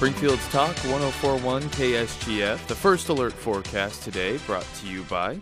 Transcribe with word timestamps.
Springfield's 0.00 0.48
Talk 0.48 0.74
1041 0.78 1.62
KSGF. 1.64 2.66
The 2.68 2.74
first 2.74 3.10
alert 3.10 3.34
forecast 3.34 4.02
today 4.02 4.38
brought 4.46 4.64
to 4.80 4.86
you 4.86 5.02
by 5.02 5.38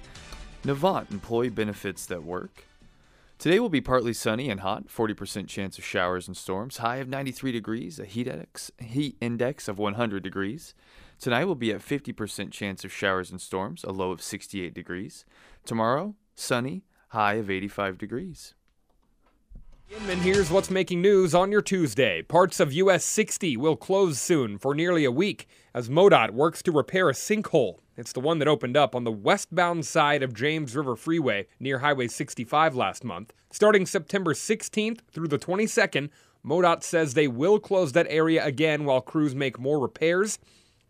Navant 0.64 1.12
Employee 1.12 1.48
Benefits 1.48 2.06
That 2.06 2.24
Work. 2.24 2.64
Today 3.38 3.60
will 3.60 3.68
be 3.68 3.80
partly 3.80 4.12
sunny 4.12 4.50
and 4.50 4.58
hot, 4.58 4.88
40% 4.88 5.46
chance 5.46 5.78
of 5.78 5.84
showers 5.84 6.26
and 6.26 6.36
storms, 6.36 6.78
high 6.78 6.96
of 6.96 7.06
93 7.06 7.52
degrees, 7.52 8.00
a 8.00 8.04
heat 8.04 8.26
index, 8.26 8.72
heat 8.80 9.16
index 9.20 9.68
of 9.68 9.78
100 9.78 10.24
degrees. 10.24 10.74
Tonight 11.20 11.44
will 11.44 11.54
be 11.54 11.70
at 11.70 11.80
50% 11.80 12.50
chance 12.50 12.84
of 12.84 12.92
showers 12.92 13.30
and 13.30 13.40
storms, 13.40 13.84
a 13.84 13.92
low 13.92 14.10
of 14.10 14.20
68 14.20 14.74
degrees. 14.74 15.24
Tomorrow, 15.64 16.16
sunny, 16.34 16.82
high 17.10 17.34
of 17.34 17.48
85 17.48 17.96
degrees. 17.96 18.54
And 20.08 20.20
here's 20.20 20.50
what's 20.50 20.68
making 20.68 21.00
news 21.00 21.32
on 21.32 21.52
your 21.52 21.62
Tuesday. 21.62 22.22
Parts 22.22 22.58
of 22.58 22.72
US 22.72 23.04
60 23.04 23.56
will 23.56 23.76
close 23.76 24.20
soon 24.20 24.58
for 24.58 24.74
nearly 24.74 25.04
a 25.04 25.12
week 25.12 25.48
as 25.78 25.88
MoDOT 25.88 26.32
works 26.32 26.60
to 26.64 26.72
repair 26.72 27.08
a 27.08 27.12
sinkhole. 27.12 27.78
It's 27.96 28.10
the 28.12 28.18
one 28.18 28.40
that 28.40 28.48
opened 28.48 28.76
up 28.76 28.96
on 28.96 29.04
the 29.04 29.12
westbound 29.12 29.86
side 29.86 30.24
of 30.24 30.34
James 30.34 30.74
River 30.74 30.96
Freeway 30.96 31.46
near 31.60 31.78
Highway 31.78 32.08
65 32.08 32.74
last 32.74 33.04
month. 33.04 33.32
Starting 33.52 33.86
September 33.86 34.34
16th 34.34 35.02
through 35.12 35.28
the 35.28 35.38
22nd, 35.38 36.10
MoDOT 36.44 36.82
says 36.82 37.14
they 37.14 37.28
will 37.28 37.60
close 37.60 37.92
that 37.92 38.08
area 38.10 38.44
again 38.44 38.86
while 38.86 39.00
crews 39.00 39.36
make 39.36 39.60
more 39.60 39.78
repairs. 39.78 40.40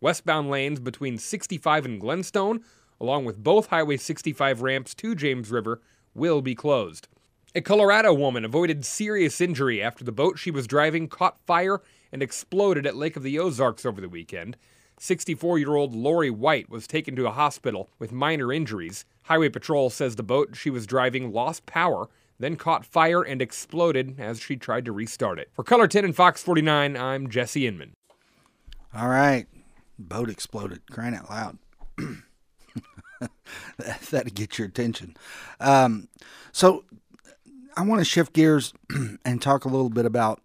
Westbound 0.01 0.49
lanes 0.49 0.81
between 0.81 1.19
65 1.19 1.85
and 1.85 2.01
Glenstone, 2.01 2.65
along 2.99 3.27
with 3.27 3.45
both 3.45 3.67
Highway 3.67 3.99
65 3.99 4.63
ramps 4.63 4.95
to 4.95 5.15
James 5.15 5.51
River, 5.51 5.83
will 6.15 6.41
be 6.41 6.55
closed. 6.55 7.09
A 7.55 7.61
Colorado 7.61 8.15
woman 8.15 8.43
avoided 8.43 8.87
serious 8.87 9.39
injury 9.43 9.83
after 9.83 10.03
the 10.03 10.13
boat 10.13 10.39
she 10.39 10.51
was 10.51 10.67
driving 10.67 11.09
caught 11.09 11.39
fire 11.45 11.83
and 12.11 12.23
exploded 12.23 12.87
at 12.87 12.97
Lake 12.97 13.17
of 13.17 13.23
the 13.23 13.39
Ozarks 13.39 13.85
over 13.85 14.01
the 14.01 14.09
weekend. 14.09 14.57
64 15.01 15.59
year 15.59 15.75
old 15.75 15.95
Lori 15.95 16.31
White 16.31 16.69
was 16.69 16.87
taken 16.87 17.17
to 17.17 17.27
a 17.27 17.33
hospital 17.33 17.89
with 17.99 18.13
minor 18.13 18.53
injuries. 18.53 19.05
Highway 19.25 19.49
Patrol 19.49 19.91
says 19.91 20.17
the 20.17 20.23
boat 20.23 20.57
she 20.57 20.71
was 20.71 20.87
driving 20.87 21.33
lost 21.33 21.67
power, 21.67 22.09
then 22.39 22.57
caught 22.57 22.85
fire 22.85 23.23
and 23.23 23.43
exploded 23.43 24.19
as 24.19 24.41
she 24.41 24.57
tried 24.57 24.85
to 24.85 24.93
restart 24.93 25.39
it. 25.39 25.51
For 25.53 25.65
KOLR 25.65 25.89
10 25.89 26.05
and 26.05 26.17
Fox 26.17 26.43
49, 26.43 26.97
I'm 26.97 27.29
Jesse 27.29 27.67
Inman. 27.67 27.93
All 28.95 29.09
right. 29.09 29.47
Boat 29.99 30.31
exploded. 30.31 30.81
Crying 30.91 31.15
out 31.15 31.31
loud. 31.31 31.59
That'd 34.11 34.35
get 34.35 34.59
your 34.59 34.69
attention. 34.69 35.17
Um, 35.61 36.09
so 36.53 36.85
I 37.77 37.83
want 37.83 38.01
to 38.01 38.05
shift 38.05 38.33
gears 38.33 38.73
and 39.25 39.43
talk 39.43 39.65
a 39.65 39.69
little 39.69 39.91
bit 39.91 40.07
about 40.07 40.41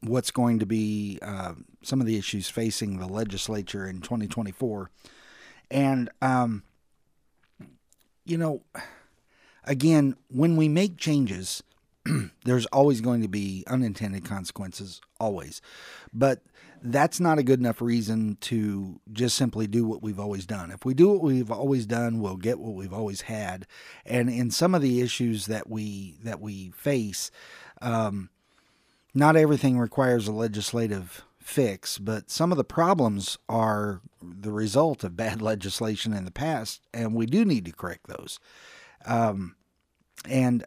what's 0.00 0.30
going 0.30 0.58
to 0.58 0.66
be 0.66 1.18
uh, 1.22 1.54
some 1.86 2.00
of 2.00 2.06
the 2.06 2.16
issues 2.16 2.48
facing 2.48 2.98
the 2.98 3.06
legislature 3.06 3.86
in 3.86 4.00
2024. 4.00 4.90
And, 5.70 6.10
um, 6.22 6.62
you 8.24 8.38
know, 8.38 8.62
again, 9.64 10.16
when 10.28 10.56
we 10.56 10.68
make 10.68 10.96
changes, 10.96 11.62
there's 12.44 12.66
always 12.66 13.00
going 13.00 13.22
to 13.22 13.28
be 13.28 13.64
unintended 13.66 14.24
consequences, 14.24 15.00
always. 15.18 15.60
But 16.12 16.42
that's 16.82 17.18
not 17.18 17.38
a 17.38 17.42
good 17.42 17.60
enough 17.60 17.80
reason 17.80 18.36
to 18.42 19.00
just 19.10 19.36
simply 19.36 19.66
do 19.66 19.86
what 19.86 20.02
we've 20.02 20.20
always 20.20 20.44
done. 20.44 20.70
If 20.70 20.84
we 20.84 20.92
do 20.92 21.08
what 21.08 21.22
we've 21.22 21.50
always 21.50 21.86
done, 21.86 22.20
we'll 22.20 22.36
get 22.36 22.58
what 22.58 22.74
we've 22.74 22.92
always 22.92 23.22
had. 23.22 23.66
And 24.04 24.28
in 24.28 24.50
some 24.50 24.74
of 24.74 24.82
the 24.82 25.00
issues 25.00 25.46
that 25.46 25.68
we 25.68 26.18
that 26.24 26.40
we 26.40 26.72
face, 26.76 27.30
um, 27.80 28.28
not 29.14 29.34
everything 29.34 29.78
requires 29.78 30.28
a 30.28 30.32
legislative 30.32 31.24
fix, 31.44 31.98
but 31.98 32.30
some 32.30 32.50
of 32.50 32.56
the 32.56 32.64
problems 32.64 33.36
are 33.50 34.00
the 34.22 34.50
result 34.50 35.04
of 35.04 35.14
bad 35.14 35.42
legislation 35.52 36.14
in 36.14 36.24
the 36.24 36.30
past, 36.30 36.80
and 36.92 37.14
we 37.14 37.26
do 37.26 37.44
need 37.44 37.66
to 37.66 37.72
correct 37.72 38.06
those. 38.08 38.40
Um, 39.04 39.54
and 40.26 40.64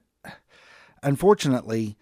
unfortunately, 1.01 1.97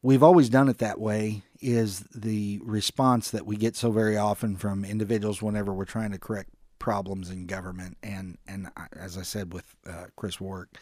we've 0.00 0.22
always 0.22 0.48
done 0.48 0.70
it 0.70 0.78
that 0.78 0.98
way 0.98 1.42
is 1.60 2.00
the 2.14 2.60
response 2.62 3.30
that 3.30 3.46
we 3.46 3.56
get 3.56 3.76
so 3.76 3.90
very 3.90 4.16
often 4.16 4.56
from 4.56 4.84
individuals 4.84 5.42
whenever 5.42 5.72
we're 5.72 5.84
trying 5.84 6.12
to 6.12 6.18
correct 6.18 6.50
problems 6.78 7.30
in 7.30 7.46
government. 7.46 7.98
And 8.02 8.38
and 8.46 8.70
as 8.96 9.18
I 9.18 9.22
said 9.22 9.52
with 9.52 9.76
uh, 9.86 10.06
Chris 10.16 10.40
Warwick, 10.40 10.78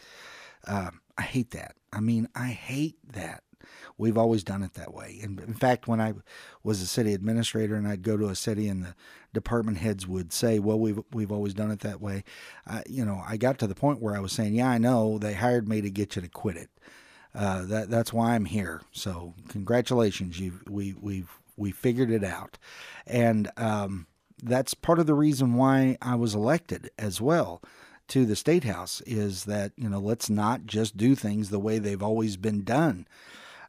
uh, 0.65 0.91
I 1.17 1.21
hate 1.21 1.51
that. 1.51 1.75
I 1.91 1.99
mean, 1.99 2.29
I 2.35 2.47
hate 2.47 2.95
that. 3.11 3.43
We've 3.97 4.17
always 4.17 4.43
done 4.43 4.63
it 4.63 4.73
that 4.73 4.93
way. 4.93 5.19
And 5.23 5.39
in 5.39 5.53
fact, 5.53 5.87
when 5.87 6.01
I 6.01 6.13
was 6.63 6.81
a 6.81 6.87
city 6.87 7.13
administrator 7.13 7.75
and 7.75 7.87
I'd 7.87 8.03
go 8.03 8.17
to 8.17 8.29
a 8.29 8.35
city 8.35 8.67
and 8.67 8.83
the 8.83 8.95
department 9.33 9.77
heads 9.77 10.07
would 10.07 10.31
say, 10.33 10.59
"Well, 10.59 10.79
we've 10.79 10.99
we've 11.11 11.31
always 11.31 11.53
done 11.53 11.71
it 11.71 11.79
that 11.81 12.01
way," 12.01 12.23
you 12.87 13.05
know, 13.05 13.23
I 13.27 13.37
got 13.37 13.59
to 13.59 13.67
the 13.67 13.75
point 13.75 14.01
where 14.01 14.15
I 14.15 14.19
was 14.19 14.31
saying, 14.31 14.53
"Yeah, 14.55 14.69
I 14.69 14.77
know. 14.77 15.17
They 15.17 15.33
hired 15.33 15.67
me 15.67 15.81
to 15.81 15.89
get 15.89 16.15
you 16.15 16.21
to 16.21 16.29
quit 16.29 16.57
it." 16.57 16.69
uh, 17.35 17.63
that 17.65 17.89
that's 17.89 18.13
why 18.13 18.35
I'm 18.35 18.45
here. 18.45 18.81
So 18.91 19.33
congratulations, 19.47 20.39
you 20.39 20.59
we 20.69 20.93
we've 20.99 21.29
we 21.57 21.71
figured 21.71 22.11
it 22.11 22.23
out, 22.23 22.57
and 23.07 23.49
um, 23.57 24.07
that's 24.41 24.73
part 24.73 24.99
of 24.99 25.07
the 25.07 25.13
reason 25.13 25.55
why 25.55 25.97
I 26.01 26.15
was 26.15 26.35
elected 26.35 26.89
as 26.97 27.21
well 27.21 27.61
to 28.09 28.25
the 28.25 28.35
state 28.35 28.65
house 28.65 29.01
is 29.01 29.45
that 29.45 29.71
you 29.75 29.89
know 29.89 29.99
let's 29.99 30.29
not 30.29 30.65
just 30.65 30.97
do 30.97 31.15
things 31.15 31.49
the 31.49 31.59
way 31.59 31.79
they've 31.79 32.03
always 32.03 32.37
been 32.37 32.63
done. 32.63 33.07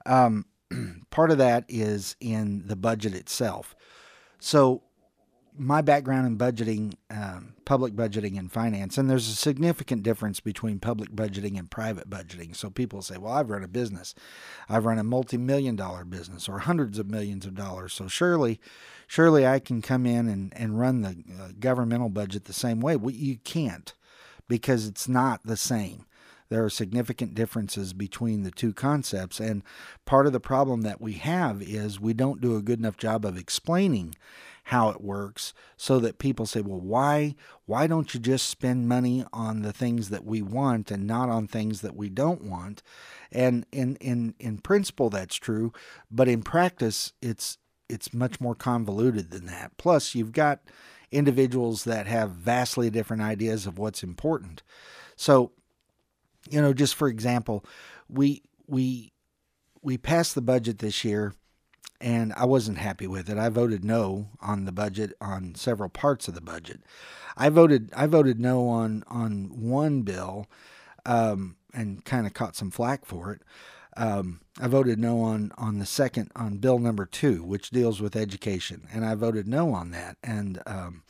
Um, 0.06 0.46
part 1.10 1.30
of 1.30 1.38
that 1.38 1.64
is 1.68 2.16
in 2.20 2.66
the 2.66 2.76
budget 2.76 3.14
itself. 3.14 3.74
So 4.38 4.82
my 5.56 5.80
background 5.82 6.26
in 6.26 6.36
budgeting, 6.36 6.94
um, 7.10 7.54
public 7.64 7.94
budgeting 7.94 8.38
and 8.38 8.50
finance, 8.50 8.98
and 8.98 9.08
there's 9.08 9.28
a 9.28 9.36
significant 9.36 10.02
difference 10.02 10.40
between 10.40 10.80
public 10.80 11.10
budgeting 11.10 11.58
and 11.58 11.70
private 11.70 12.10
budgeting. 12.10 12.56
So 12.56 12.70
people 12.70 13.02
say, 13.02 13.18
well, 13.18 13.32
I've 13.32 13.50
run 13.50 13.62
a 13.62 13.68
business. 13.68 14.14
I've 14.68 14.84
run 14.84 14.98
a 14.98 15.04
multi-million 15.04 15.76
dollar 15.76 16.04
business 16.04 16.48
or 16.48 16.60
hundreds 16.60 16.98
of 16.98 17.10
millions 17.10 17.46
of 17.46 17.54
dollars. 17.54 17.92
So 17.92 18.08
surely, 18.08 18.60
surely 19.06 19.46
I 19.46 19.60
can 19.60 19.80
come 19.80 20.06
in 20.06 20.28
and, 20.28 20.52
and 20.56 20.78
run 20.78 21.02
the 21.02 21.22
uh, 21.40 21.48
governmental 21.60 22.08
budget 22.08 22.44
the 22.44 22.52
same 22.52 22.80
way. 22.80 22.96
Well, 22.96 23.14
you 23.14 23.38
can't 23.38 23.94
because 24.48 24.86
it's 24.86 25.08
not 25.08 25.40
the 25.44 25.56
same 25.56 26.04
there 26.48 26.64
are 26.64 26.70
significant 26.70 27.34
differences 27.34 27.92
between 27.92 28.42
the 28.42 28.50
two 28.50 28.72
concepts. 28.72 29.40
And 29.40 29.62
part 30.04 30.26
of 30.26 30.32
the 30.32 30.40
problem 30.40 30.82
that 30.82 31.00
we 31.00 31.14
have 31.14 31.62
is 31.62 32.00
we 32.00 32.14
don't 32.14 32.40
do 32.40 32.56
a 32.56 32.62
good 32.62 32.78
enough 32.78 32.96
job 32.96 33.24
of 33.24 33.36
explaining 33.36 34.14
how 34.68 34.88
it 34.88 35.02
works 35.02 35.52
so 35.76 35.98
that 35.98 36.18
people 36.18 36.46
say, 36.46 36.60
well, 36.60 36.80
why 36.80 37.34
why 37.66 37.86
don't 37.86 38.14
you 38.14 38.20
just 38.20 38.48
spend 38.48 38.88
money 38.88 39.24
on 39.32 39.62
the 39.62 39.72
things 39.72 40.08
that 40.10 40.24
we 40.24 40.40
want 40.42 40.90
and 40.90 41.06
not 41.06 41.28
on 41.28 41.46
things 41.46 41.80
that 41.82 41.96
we 41.96 42.08
don't 42.08 42.42
want? 42.42 42.82
And 43.30 43.66
in 43.72 43.96
in 43.96 44.34
in 44.38 44.58
principle 44.58 45.10
that's 45.10 45.36
true, 45.36 45.72
but 46.10 46.28
in 46.28 46.42
practice 46.42 47.12
it's 47.20 47.58
it's 47.88 48.14
much 48.14 48.40
more 48.40 48.54
convoluted 48.54 49.30
than 49.30 49.46
that. 49.46 49.76
Plus 49.76 50.14
you've 50.14 50.32
got 50.32 50.60
individuals 51.14 51.84
that 51.84 52.06
have 52.06 52.30
vastly 52.30 52.90
different 52.90 53.22
ideas 53.22 53.66
of 53.66 53.78
what's 53.78 54.02
important. 54.02 54.62
So, 55.16 55.52
you 56.50 56.60
know, 56.60 56.72
just 56.72 56.94
for 56.94 57.08
example, 57.08 57.64
we 58.08 58.42
we 58.66 59.12
we 59.82 59.98
passed 59.98 60.34
the 60.34 60.42
budget 60.42 60.78
this 60.78 61.04
year 61.04 61.34
and 62.00 62.32
I 62.34 62.44
wasn't 62.44 62.78
happy 62.78 63.06
with 63.06 63.30
it. 63.30 63.38
I 63.38 63.48
voted 63.48 63.84
no 63.84 64.28
on 64.40 64.66
the 64.66 64.72
budget 64.72 65.14
on 65.20 65.54
several 65.54 65.88
parts 65.88 66.28
of 66.28 66.34
the 66.34 66.40
budget. 66.40 66.82
I 67.36 67.48
voted 67.48 67.90
I 67.96 68.06
voted 68.06 68.38
no 68.38 68.68
on 68.68 69.04
on 69.08 69.48
one 69.60 70.02
bill, 70.02 70.46
um, 71.06 71.56
and 71.72 72.04
kind 72.04 72.26
of 72.26 72.34
caught 72.34 72.56
some 72.56 72.70
flack 72.70 73.04
for 73.04 73.32
it. 73.32 73.42
Um, 73.96 74.40
I 74.60 74.68
voted 74.68 74.98
no 74.98 75.20
on 75.20 75.52
on 75.56 75.78
the 75.78 75.86
second 75.86 76.30
on 76.36 76.58
bill 76.58 76.78
number 76.78 77.06
two, 77.06 77.42
which 77.42 77.70
deals 77.70 78.00
with 78.00 78.16
education, 78.16 78.86
and 78.92 79.04
I 79.04 79.14
voted 79.14 79.48
no 79.48 79.72
on 79.72 79.90
that. 79.92 80.16
And 80.22 80.62
um, 80.66 81.04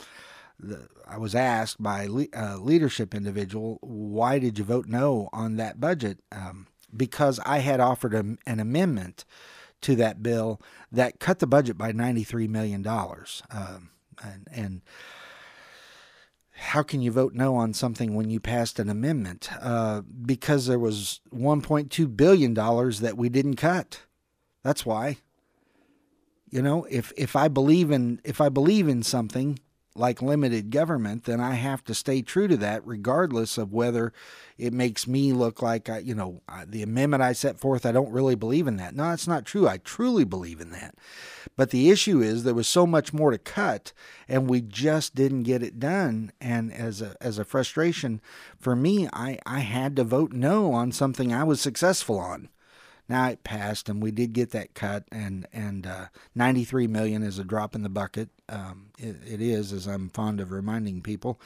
I 1.07 1.17
was 1.17 1.35
asked 1.35 1.81
by 1.81 2.07
a 2.33 2.57
leadership 2.57 3.13
individual, 3.13 3.77
"Why 3.81 4.39
did 4.39 4.57
you 4.57 4.63
vote 4.63 4.87
no 4.87 5.29
on 5.33 5.57
that 5.57 5.79
budget?" 5.79 6.19
Um, 6.31 6.67
because 6.95 7.39
I 7.45 7.59
had 7.59 7.79
offered 7.79 8.13
a, 8.13 8.37
an 8.45 8.59
amendment 8.59 9.25
to 9.81 9.95
that 9.97 10.23
bill 10.23 10.61
that 10.91 11.19
cut 11.19 11.39
the 11.39 11.47
budget 11.47 11.77
by 11.77 11.91
$93 11.91 12.47
million. 12.49 12.85
Um, 12.87 13.89
and, 14.23 14.47
and, 14.51 14.81
how 16.57 16.83
can 16.83 17.01
you 17.01 17.11
vote 17.11 17.33
no 17.33 17.57
on 17.57 17.73
something 17.73 18.15
when 18.15 18.29
you 18.29 18.39
passed 18.39 18.79
an 18.79 18.89
amendment? 18.89 19.49
Uh, 19.61 20.03
because 20.25 20.67
there 20.67 20.79
was 20.79 21.19
$1.2 21.35 22.15
billion 22.15 22.53
that 22.53 23.15
we 23.17 23.27
didn't 23.27 23.57
cut. 23.57 23.99
That's 24.63 24.85
why. 24.85 25.17
You 26.49 26.61
know, 26.61 26.85
if, 26.89 27.11
if 27.17 27.35
I 27.35 27.49
believe 27.49 27.91
in 27.91 28.21
if 28.23 28.39
I 28.39 28.47
believe 28.47 28.87
in 28.87 29.03
something 29.03 29.59
like 29.95 30.21
limited 30.21 30.71
government, 30.71 31.23
then 31.23 31.39
I 31.39 31.53
have 31.53 31.83
to 31.85 31.93
stay 31.93 32.21
true 32.21 32.47
to 32.49 32.57
that, 32.57 32.85
regardless 32.85 33.57
of 33.57 33.71
whether 33.71 34.11
it 34.57 34.73
makes 34.73 35.07
me 35.07 35.31
look 35.31 35.61
like 35.61 35.89
I, 35.89 35.99
you 35.99 36.13
know, 36.13 36.41
the 36.67 36.83
amendment 36.83 37.23
I 37.23 37.33
set 37.33 37.59
forth. 37.59 37.85
I 37.85 37.91
don't 37.91 38.11
really 38.11 38.35
believe 38.35 38.67
in 38.67 38.75
that. 38.77 38.95
No, 38.95 39.03
that's 39.09 39.27
not 39.27 39.45
true. 39.45 39.67
I 39.67 39.77
truly 39.77 40.25
believe 40.25 40.59
in 40.59 40.71
that. 40.71 40.95
But 41.55 41.69
the 41.69 41.89
issue 41.89 42.21
is 42.21 42.43
there 42.43 42.53
was 42.53 42.67
so 42.67 42.85
much 42.85 43.13
more 43.13 43.31
to 43.31 43.37
cut, 43.37 43.93
and 44.27 44.49
we 44.49 44.59
just 44.59 45.15
didn't 45.15 45.43
get 45.43 45.63
it 45.63 45.79
done. 45.79 46.33
And 46.41 46.73
as 46.73 47.01
a 47.01 47.15
as 47.21 47.39
a 47.39 47.45
frustration 47.45 48.19
for 48.59 48.75
me, 48.75 49.07
I 49.13 49.39
I 49.45 49.59
had 49.59 49.95
to 49.95 50.03
vote 50.03 50.33
no 50.33 50.73
on 50.73 50.91
something 50.91 51.33
I 51.33 51.45
was 51.45 51.61
successful 51.61 52.19
on. 52.19 52.49
Now 53.07 53.29
it 53.29 53.43
passed, 53.43 53.87
and 53.87 54.01
we 54.01 54.11
did 54.11 54.33
get 54.33 54.51
that 54.51 54.73
cut, 54.73 55.05
and 55.11 55.47
and 55.53 55.85
uh, 55.85 56.05
93 56.33 56.87
million 56.87 57.21
is 57.23 57.37
a 57.37 57.43
drop 57.43 57.75
in 57.75 57.83
the 57.83 57.89
bucket. 57.89 58.29
Um, 58.49 58.87
it, 58.97 59.17
it 59.25 59.41
is, 59.41 59.71
as 59.71 59.87
I'm 59.87 60.09
fond 60.09 60.39
of 60.39 60.51
reminding 60.51 61.01
people, 61.01 61.39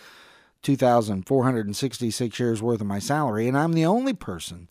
2,466 0.61 2.39
years 2.39 2.61
worth 2.61 2.81
of 2.81 2.88
my 2.88 3.00
salary, 3.00 3.47
and 3.47 3.57
I'm 3.57 3.73
the 3.73 3.85
only 3.85 4.13
person 4.13 4.69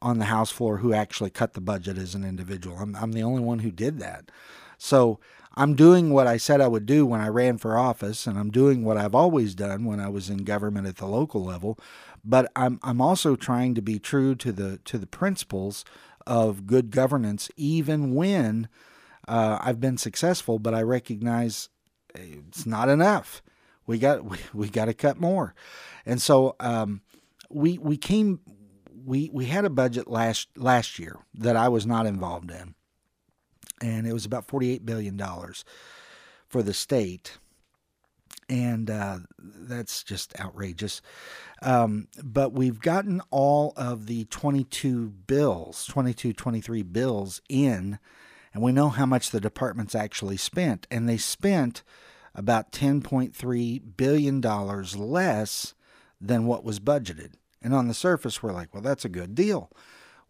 on 0.00 0.18
the 0.18 0.26
House 0.26 0.50
floor 0.50 0.78
who 0.78 0.92
actually 0.92 1.30
cut 1.30 1.54
the 1.54 1.60
budget 1.60 1.98
as 1.98 2.14
an 2.14 2.24
individual. 2.24 2.76
I'm 2.78 2.94
I'm 2.96 3.12
the 3.12 3.22
only 3.22 3.42
one 3.42 3.60
who 3.60 3.70
did 3.70 3.98
that. 4.00 4.30
So 4.76 5.18
I'm 5.56 5.74
doing 5.74 6.10
what 6.10 6.28
I 6.28 6.36
said 6.36 6.60
I 6.60 6.68
would 6.68 6.86
do 6.86 7.04
when 7.04 7.20
I 7.20 7.26
ran 7.28 7.58
for 7.58 7.76
office, 7.76 8.26
and 8.26 8.38
I'm 8.38 8.50
doing 8.50 8.84
what 8.84 8.96
I've 8.96 9.14
always 9.14 9.56
done 9.56 9.84
when 9.84 9.98
I 9.98 10.08
was 10.08 10.30
in 10.30 10.44
government 10.44 10.86
at 10.86 10.96
the 10.96 11.06
local 11.06 11.44
level. 11.44 11.78
But 12.24 12.50
I'm 12.54 12.78
I'm 12.82 13.00
also 13.00 13.34
trying 13.34 13.74
to 13.74 13.82
be 13.82 13.98
true 13.98 14.34
to 14.36 14.52
the 14.52 14.78
to 14.84 14.98
the 14.98 15.06
principles 15.06 15.84
of 16.28 16.66
good 16.66 16.90
governance, 16.90 17.50
even 17.56 18.14
when 18.14 18.68
uh, 19.26 19.58
I've 19.60 19.80
been 19.80 19.98
successful. 19.98 20.58
But 20.58 20.74
I 20.74 20.82
recognize 20.82 21.70
it's 22.14 22.66
not 22.66 22.88
enough. 22.88 23.42
We 23.86 23.98
got 23.98 24.24
we, 24.30 24.38
we 24.52 24.68
got 24.68 24.84
to 24.84 24.94
cut 24.94 25.18
more, 25.18 25.54
and 26.06 26.22
so 26.22 26.54
um, 26.60 27.00
we 27.50 27.78
we 27.78 27.96
came 27.96 28.40
we 29.04 29.30
we 29.32 29.46
had 29.46 29.64
a 29.64 29.70
budget 29.70 30.08
last 30.08 30.48
last 30.56 30.98
year 30.98 31.16
that 31.34 31.56
I 31.56 31.68
was 31.68 31.86
not 31.86 32.06
involved 32.06 32.50
in, 32.50 32.74
and 33.80 34.06
it 34.06 34.12
was 34.12 34.26
about 34.26 34.46
forty 34.46 34.70
eight 34.70 34.84
billion 34.86 35.16
dollars 35.16 35.64
for 36.46 36.62
the 36.62 36.74
state 36.74 37.38
and 38.48 38.90
uh, 38.90 39.18
that's 39.38 40.02
just 40.02 40.38
outrageous. 40.40 41.02
Um, 41.62 42.08
but 42.22 42.52
we've 42.52 42.80
gotten 42.80 43.20
all 43.30 43.72
of 43.76 44.06
the 44.06 44.24
22 44.26 45.10
bills, 45.26 45.86
22, 45.86 46.32
23 46.32 46.82
bills 46.82 47.42
in, 47.48 47.98
and 48.54 48.62
we 48.62 48.72
know 48.72 48.88
how 48.88 49.06
much 49.06 49.30
the 49.30 49.40
department's 49.40 49.94
actually 49.94 50.36
spent. 50.36 50.86
And 50.90 51.08
they 51.08 51.18
spent 51.18 51.82
about 52.34 52.72
$10.3 52.72 53.82
billion 53.96 54.40
less 54.40 55.74
than 56.20 56.46
what 56.46 56.64
was 56.64 56.80
budgeted. 56.80 57.32
And 57.60 57.74
on 57.74 57.88
the 57.88 57.94
surface, 57.94 58.42
we're 58.42 58.52
like, 58.52 58.72
well, 58.72 58.82
that's 58.82 59.04
a 59.04 59.10
good 59.10 59.34
deal. 59.34 59.70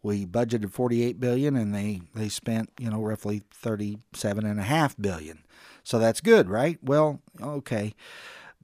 We 0.01 0.25
budgeted 0.25 0.71
48 0.71 1.19
billion 1.19 1.55
and 1.55 1.75
they, 1.75 2.01
they 2.15 2.29
spent, 2.29 2.71
you 2.79 2.89
know, 2.89 3.01
roughly 3.01 3.43
37 3.51 4.45
and 4.45 4.59
a 4.59 4.63
half 4.63 4.95
billion. 4.97 5.43
So 5.83 5.99
that's 5.99 6.21
good, 6.21 6.49
right? 6.49 6.77
Well, 6.81 7.21
okay. 7.41 7.93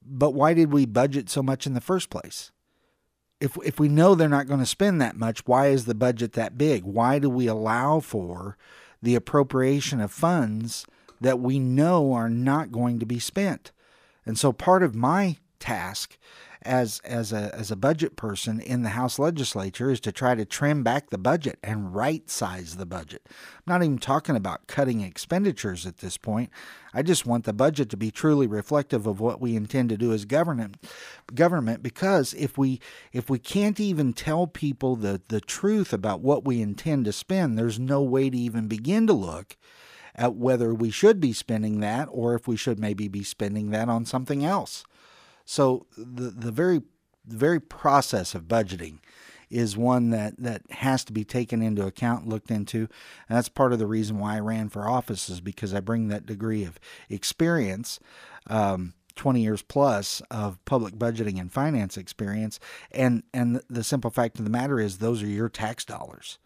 But 0.05 0.33
why 0.33 0.53
did 0.53 0.71
we 0.71 0.85
budget 0.85 1.29
so 1.29 1.43
much 1.43 1.65
in 1.65 1.73
the 1.73 1.81
first 1.81 2.09
place? 2.09 2.51
If, 3.41 3.57
if 3.65 3.79
we 3.79 3.89
know 3.89 4.15
they're 4.15 4.29
not 4.29 4.47
going 4.47 4.61
to 4.61 4.65
spend 4.65 5.01
that 5.01 5.17
much, 5.17 5.45
why 5.45 5.67
is 5.67 5.85
the 5.85 5.95
budget 5.95 6.33
that 6.33 6.57
big? 6.57 6.83
Why 6.83 7.19
do 7.19 7.29
we 7.29 7.47
allow 7.47 7.99
for 7.99 8.57
the 9.01 9.15
appropriation 9.15 9.99
of 9.99 10.11
funds 10.11 10.85
that 11.19 11.39
we 11.39 11.59
know 11.59 12.13
are 12.13 12.29
not 12.29 12.71
going 12.71 12.99
to 12.99 13.05
be 13.05 13.19
spent? 13.19 13.71
And 14.25 14.39
so 14.39 14.53
part 14.53 14.83
of 14.83 14.95
my 14.95 15.37
task 15.65 16.17
as 16.61 16.99
as 17.05 17.31
a 17.31 17.53
as 17.55 17.71
a 17.71 17.75
budget 17.75 18.15
person 18.15 18.59
in 18.59 18.81
the 18.81 18.89
House 18.89 19.17
legislature 19.19 19.91
is 19.91 19.99
to 20.01 20.11
try 20.11 20.35
to 20.35 20.45
trim 20.45 20.83
back 20.83 21.09
the 21.09 21.17
budget 21.17 21.57
and 21.63 21.95
right 21.95 22.29
size 22.29 22.75
the 22.75 22.85
budget. 22.85 23.21
I'm 23.27 23.73
not 23.73 23.83
even 23.83 23.97
talking 23.97 24.35
about 24.35 24.67
cutting 24.67 25.01
expenditures 25.01 25.85
at 25.85 25.97
this 25.97 26.17
point. 26.17 26.49
I 26.93 27.01
just 27.01 27.25
want 27.25 27.45
the 27.45 27.53
budget 27.53 27.89
to 27.91 27.97
be 27.97 28.11
truly 28.11 28.47
reflective 28.47 29.05
of 29.05 29.19
what 29.19 29.41
we 29.41 29.55
intend 29.55 29.89
to 29.89 29.97
do 29.97 30.11
as 30.11 30.25
government 30.25 30.77
government 31.33 31.83
because 31.83 32.33
if 32.33 32.57
we 32.57 32.79
if 33.11 33.29
we 33.29 33.39
can't 33.39 33.79
even 33.79 34.13
tell 34.13 34.47
people 34.47 34.95
the 34.95 35.21
the 35.27 35.41
truth 35.41 35.93
about 35.93 36.21
what 36.21 36.45
we 36.45 36.61
intend 36.61 37.05
to 37.05 37.11
spend, 37.11 37.57
there's 37.57 37.79
no 37.79 38.01
way 38.01 38.29
to 38.29 38.37
even 38.37 38.67
begin 38.67 39.07
to 39.07 39.13
look 39.13 39.55
at 40.15 40.35
whether 40.35 40.73
we 40.73 40.89
should 40.89 41.19
be 41.19 41.33
spending 41.33 41.81
that 41.81 42.07
or 42.11 42.35
if 42.35 42.47
we 42.47 42.55
should 42.55 42.79
maybe 42.79 43.07
be 43.07 43.23
spending 43.23 43.71
that 43.71 43.89
on 43.89 44.05
something 44.05 44.45
else. 44.45 44.85
So 45.45 45.85
the 45.97 46.31
the 46.31 46.51
very 46.51 46.81
very 47.27 47.59
process 47.59 48.35
of 48.35 48.43
budgeting 48.43 48.99
is 49.49 49.77
one 49.77 50.09
that, 50.09 50.35
that 50.37 50.61
has 50.71 51.03
to 51.05 51.13
be 51.13 51.23
taken 51.23 51.61
into 51.61 51.85
account, 51.85 52.27
looked 52.27 52.51
into. 52.51 52.79
And 53.29 53.37
that's 53.37 53.49
part 53.49 53.73
of 53.73 53.79
the 53.79 53.87
reason 53.87 54.19
why 54.19 54.35
I 54.35 54.39
ran 54.39 54.69
for 54.69 54.89
office 54.89 55.29
is 55.29 55.41
because 55.41 55.73
I 55.73 55.79
bring 55.79 56.07
that 56.07 56.25
degree 56.25 56.63
of 56.63 56.79
experience, 57.09 57.99
um, 58.47 58.93
20 59.15 59.41
years 59.41 59.61
plus 59.61 60.21
of 60.29 60.63
public 60.65 60.95
budgeting 60.95 61.39
and 61.39 61.51
finance 61.51 61.95
experience. 61.95 62.59
And, 62.91 63.23
and 63.33 63.61
the 63.69 63.83
simple 63.83 64.11
fact 64.11 64.39
of 64.39 64.45
the 64.45 64.51
matter 64.51 64.79
is 64.79 64.97
those 64.97 65.23
are 65.23 65.27
your 65.27 65.49
tax 65.49 65.85
dollars. 65.85 66.37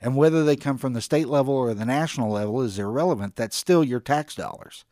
And 0.00 0.14
whether 0.14 0.44
they 0.44 0.56
come 0.56 0.78
from 0.78 0.92
the 0.92 1.00
state 1.00 1.26
level 1.26 1.54
or 1.54 1.74
the 1.74 1.86
national 1.86 2.30
level 2.30 2.60
is 2.62 2.78
irrelevant. 2.78 3.34
That's 3.34 3.56
still 3.56 3.82
your 3.82 4.00
tax 4.00 4.34
dollars. 4.34 4.84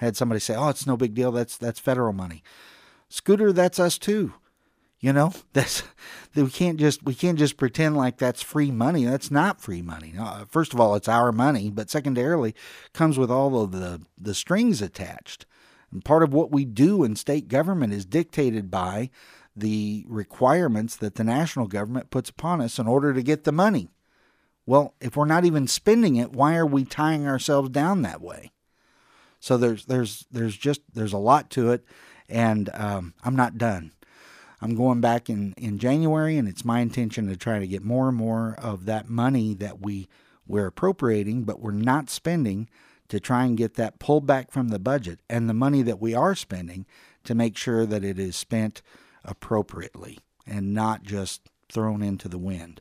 I 0.00 0.06
had 0.06 0.16
somebody 0.16 0.40
say, 0.40 0.54
"Oh, 0.54 0.70
it's 0.70 0.86
no 0.86 0.96
big 0.96 1.12
deal. 1.12 1.30
That's 1.30 1.58
that's 1.58 1.78
federal 1.78 2.14
money." 2.14 2.42
Scooter, 3.10 3.52
that's 3.52 3.78
us 3.78 3.98
too. 3.98 4.32
You 5.00 5.12
know, 5.12 5.32
that's 5.52 5.82
we 6.34 6.48
can't 6.48 6.78
just 6.78 7.02
we 7.02 7.14
can't 7.14 7.38
just 7.38 7.58
pretend 7.58 7.96
like 7.96 8.16
that's 8.16 8.40
free 8.40 8.70
money. 8.70 9.04
That's 9.04 9.30
not 9.30 9.60
free 9.60 9.82
money. 9.82 10.14
Uh, 10.18 10.46
first 10.48 10.72
of 10.72 10.80
all, 10.80 10.94
it's 10.94 11.08
our 11.08 11.32
money, 11.32 11.68
but 11.68 11.90
secondarily, 11.90 12.54
comes 12.94 13.18
with 13.18 13.30
all 13.30 13.60
of 13.60 13.72
the 13.72 14.00
the 14.16 14.34
strings 14.34 14.80
attached. 14.80 15.44
And 15.92 16.04
part 16.04 16.22
of 16.22 16.32
what 16.32 16.52
we 16.52 16.64
do 16.64 17.02
in 17.02 17.16
state 17.16 17.48
government 17.48 17.92
is 17.92 18.06
dictated 18.06 18.70
by 18.70 19.10
the 19.56 20.04
requirements 20.08 20.94
that 20.96 21.16
the 21.16 21.24
national 21.24 21.66
government 21.66 22.10
puts 22.10 22.30
upon 22.30 22.60
us 22.60 22.78
in 22.78 22.86
order 22.86 23.12
to 23.12 23.22
get 23.22 23.42
the 23.42 23.50
money. 23.50 23.88
Well, 24.66 24.94
if 25.00 25.16
we're 25.16 25.24
not 25.24 25.44
even 25.44 25.66
spending 25.66 26.14
it, 26.14 26.32
why 26.32 26.54
are 26.54 26.66
we 26.66 26.84
tying 26.84 27.26
ourselves 27.26 27.70
down 27.70 28.02
that 28.02 28.20
way? 28.20 28.52
So 29.40 29.56
there's 29.56 29.86
there's 29.86 30.26
there's 30.30 30.56
just 30.56 30.82
there's 30.92 31.14
a 31.14 31.18
lot 31.18 31.50
to 31.50 31.72
it 31.72 31.84
and 32.30 32.70
um, 32.74 33.14
I'm 33.24 33.36
not 33.36 33.58
done. 33.58 33.92
I'm 34.62 34.74
going 34.74 35.00
back 35.00 35.30
in, 35.30 35.54
in 35.56 35.78
January, 35.78 36.36
and 36.36 36.46
it's 36.46 36.64
my 36.64 36.80
intention 36.80 37.26
to 37.28 37.36
try 37.36 37.58
to 37.58 37.66
get 37.66 37.82
more 37.82 38.08
and 38.08 38.16
more 38.16 38.54
of 38.58 38.84
that 38.84 39.08
money 39.08 39.54
that 39.54 39.80
we 39.80 40.08
we're 40.46 40.66
appropriating, 40.66 41.44
but 41.44 41.60
we're 41.60 41.70
not 41.70 42.10
spending, 42.10 42.68
to 43.08 43.20
try 43.20 43.44
and 43.44 43.56
get 43.56 43.74
that 43.74 43.98
pulled 43.98 44.26
back 44.26 44.50
from 44.50 44.68
the 44.68 44.78
budget, 44.78 45.20
and 45.28 45.48
the 45.48 45.54
money 45.54 45.82
that 45.82 46.00
we 46.00 46.14
are 46.14 46.34
spending 46.34 46.86
to 47.24 47.34
make 47.34 47.56
sure 47.56 47.86
that 47.86 48.04
it 48.04 48.18
is 48.18 48.36
spent 48.36 48.82
appropriately 49.24 50.18
and 50.46 50.74
not 50.74 51.02
just 51.02 51.42
thrown 51.68 52.02
into 52.02 52.28
the 52.28 52.38
wind. 52.38 52.80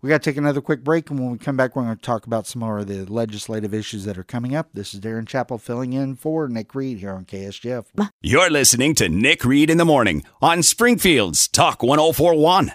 We 0.00 0.08
got 0.08 0.22
to 0.22 0.30
take 0.30 0.36
another 0.36 0.60
quick 0.60 0.84
break, 0.84 1.10
and 1.10 1.18
when 1.18 1.32
we 1.32 1.38
come 1.38 1.56
back, 1.56 1.74
we're 1.74 1.82
going 1.82 1.96
to 1.96 2.00
talk 2.00 2.24
about 2.24 2.46
some 2.46 2.60
more 2.60 2.78
of 2.78 2.86
the 2.86 3.04
legislative 3.04 3.74
issues 3.74 4.04
that 4.04 4.16
are 4.16 4.22
coming 4.22 4.54
up. 4.54 4.68
This 4.72 4.94
is 4.94 5.00
Darrin 5.00 5.26
Chappell 5.26 5.58
filling 5.58 5.92
in 5.92 6.14
for 6.14 6.46
Nick 6.48 6.72
Reed 6.74 6.98
here 6.98 7.10
on 7.10 7.24
KSGF. 7.24 7.86
You're 8.22 8.48
listening 8.48 8.94
to 8.96 9.08
Nick 9.08 9.44
Reed 9.44 9.70
in 9.70 9.76
the 9.76 9.84
Morning 9.84 10.22
on 10.40 10.62
Springfield's 10.62 11.48
Talk 11.48 11.82
1041. 11.82 12.72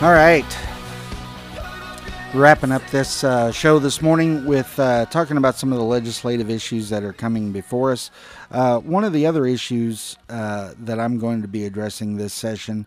All 0.00 0.12
right 0.12 0.67
wrapping 2.34 2.72
up 2.72 2.86
this 2.90 3.24
uh, 3.24 3.50
show 3.50 3.78
this 3.78 4.02
morning 4.02 4.44
with 4.44 4.78
uh, 4.78 5.06
talking 5.06 5.38
about 5.38 5.56
some 5.56 5.72
of 5.72 5.78
the 5.78 5.84
legislative 5.84 6.50
issues 6.50 6.90
that 6.90 7.02
are 7.02 7.12
coming 7.12 7.52
before 7.52 7.90
us. 7.90 8.10
Uh, 8.50 8.78
one 8.80 9.02
of 9.02 9.14
the 9.14 9.26
other 9.26 9.46
issues 9.46 10.16
uh, 10.28 10.74
that 10.78 11.00
I'm 11.00 11.18
going 11.18 11.40
to 11.40 11.48
be 11.48 11.64
addressing 11.64 12.16
this 12.16 12.34
session 12.34 12.86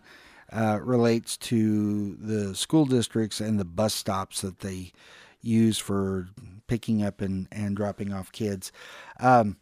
uh, 0.52 0.78
relates 0.80 1.36
to 1.38 2.14
the 2.20 2.54
school 2.54 2.84
districts 2.84 3.40
and 3.40 3.58
the 3.58 3.64
bus 3.64 3.94
stops 3.94 4.42
that 4.42 4.60
they 4.60 4.92
use 5.40 5.76
for 5.76 6.28
picking 6.68 7.02
up 7.02 7.20
and, 7.20 7.48
and 7.50 7.76
dropping 7.76 8.12
off 8.12 8.30
kids. 8.30 8.70
Um, 9.18 9.56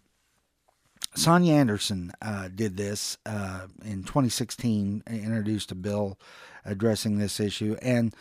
Sonya 1.15 1.55
Anderson 1.55 2.13
uh, 2.21 2.49
did 2.55 2.77
this 2.77 3.17
in 3.27 4.05
2016, 4.05 5.05
introduced 5.09 5.73
a 5.73 5.75
bill 5.75 6.19
addressing 6.64 7.19
this 7.19 7.40
issue. 7.40 7.76
And 7.83 8.14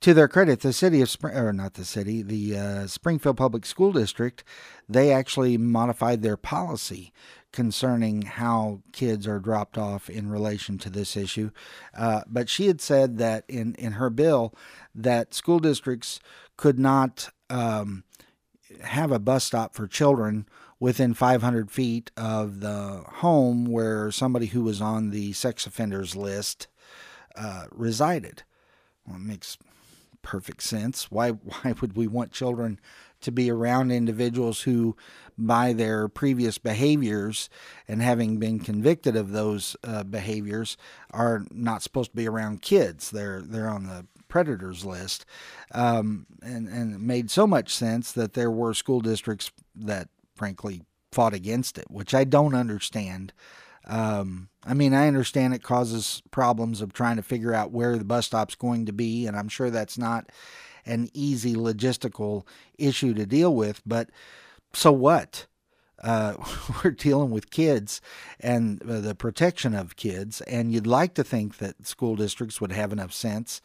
to 0.00 0.14
their 0.14 0.28
credit, 0.28 0.60
the 0.60 0.72
city 0.72 1.00
of 1.00 1.10
Spring, 1.10 1.36
or 1.36 1.52
not 1.52 1.74
the 1.74 1.84
city, 1.84 2.22
the 2.22 2.56
uh, 2.56 2.86
Springfield 2.86 3.36
Public 3.36 3.64
School 3.64 3.92
District, 3.92 4.42
they 4.88 5.12
actually 5.12 5.56
modified 5.56 6.22
their 6.22 6.36
policy 6.36 7.12
concerning 7.52 8.22
how 8.22 8.80
kids 8.92 9.26
are 9.26 9.38
dropped 9.38 9.76
off 9.76 10.08
in 10.08 10.28
relation 10.28 10.78
to 10.78 10.90
this 10.90 11.16
issue. 11.16 11.50
Uh, 11.96 12.22
but 12.26 12.48
she 12.48 12.66
had 12.66 12.80
said 12.80 13.18
that 13.18 13.44
in, 13.46 13.74
in 13.74 13.92
her 13.92 14.10
bill 14.10 14.54
that 14.94 15.34
school 15.34 15.58
districts 15.58 16.18
could 16.56 16.78
not 16.78 17.28
um, 17.50 18.04
have 18.82 19.12
a 19.12 19.18
bus 19.18 19.44
stop 19.44 19.74
for 19.74 19.86
children 19.86 20.46
within 20.80 21.14
500 21.14 21.70
feet 21.70 22.10
of 22.16 22.60
the 22.60 23.04
home 23.06 23.66
where 23.66 24.10
somebody 24.10 24.46
who 24.46 24.62
was 24.62 24.80
on 24.80 25.10
the 25.10 25.32
sex 25.32 25.66
offenders 25.66 26.16
list 26.16 26.66
uh, 27.36 27.66
resided. 27.70 28.42
Well, 29.06 29.16
it 29.16 29.22
makes 29.22 29.58
perfect 30.22 30.62
sense. 30.62 31.10
Why 31.10 31.30
why 31.30 31.74
would 31.80 31.96
we 31.96 32.06
want 32.06 32.32
children 32.32 32.80
to 33.20 33.30
be 33.30 33.50
around 33.50 33.92
individuals 33.92 34.62
who, 34.62 34.96
by 35.38 35.72
their 35.72 36.08
previous 36.08 36.58
behaviors 36.58 37.48
and 37.86 38.02
having 38.02 38.38
been 38.38 38.58
convicted 38.58 39.14
of 39.14 39.30
those 39.30 39.76
uh, 39.84 40.02
behaviors, 40.02 40.76
are 41.12 41.44
not 41.52 41.82
supposed 41.82 42.10
to 42.10 42.16
be 42.16 42.28
around 42.28 42.62
kids? 42.62 43.10
They're 43.10 43.42
they're 43.42 43.68
on 43.68 43.86
the 43.86 44.06
predators 44.28 44.84
list, 44.84 45.26
um, 45.72 46.26
and 46.42 46.68
and 46.68 46.94
it 46.94 47.00
made 47.00 47.30
so 47.30 47.46
much 47.46 47.74
sense 47.74 48.12
that 48.12 48.34
there 48.34 48.50
were 48.50 48.74
school 48.74 49.00
districts 49.00 49.50
that 49.74 50.08
frankly 50.34 50.82
fought 51.12 51.34
against 51.34 51.78
it, 51.78 51.90
which 51.90 52.14
I 52.14 52.24
don't 52.24 52.54
understand. 52.54 53.32
Um, 53.86 54.48
I 54.64 54.74
mean, 54.74 54.94
I 54.94 55.08
understand 55.08 55.54
it 55.54 55.62
causes 55.62 56.22
problems 56.30 56.80
of 56.80 56.92
trying 56.92 57.16
to 57.16 57.22
figure 57.22 57.52
out 57.52 57.72
where 57.72 57.98
the 57.98 58.04
bus 58.04 58.26
stop's 58.26 58.54
going 58.54 58.86
to 58.86 58.92
be, 58.92 59.26
and 59.26 59.36
I'm 59.36 59.48
sure 59.48 59.70
that's 59.70 59.98
not 59.98 60.30
an 60.86 61.08
easy 61.12 61.54
logistical 61.54 62.46
issue 62.78 63.14
to 63.14 63.26
deal 63.26 63.54
with, 63.54 63.82
but 63.84 64.10
so 64.72 64.92
what? 64.92 65.46
Uh, 66.02 66.34
we're 66.84 66.90
dealing 66.90 67.30
with 67.30 67.50
kids 67.50 68.00
and 68.40 68.78
the 68.80 69.14
protection 69.14 69.74
of 69.74 69.96
kids, 69.96 70.40
and 70.42 70.72
you'd 70.72 70.86
like 70.86 71.14
to 71.14 71.24
think 71.24 71.58
that 71.58 71.86
school 71.86 72.16
districts 72.16 72.60
would 72.60 72.72
have 72.72 72.92
enough 72.92 73.12
sense 73.12 73.60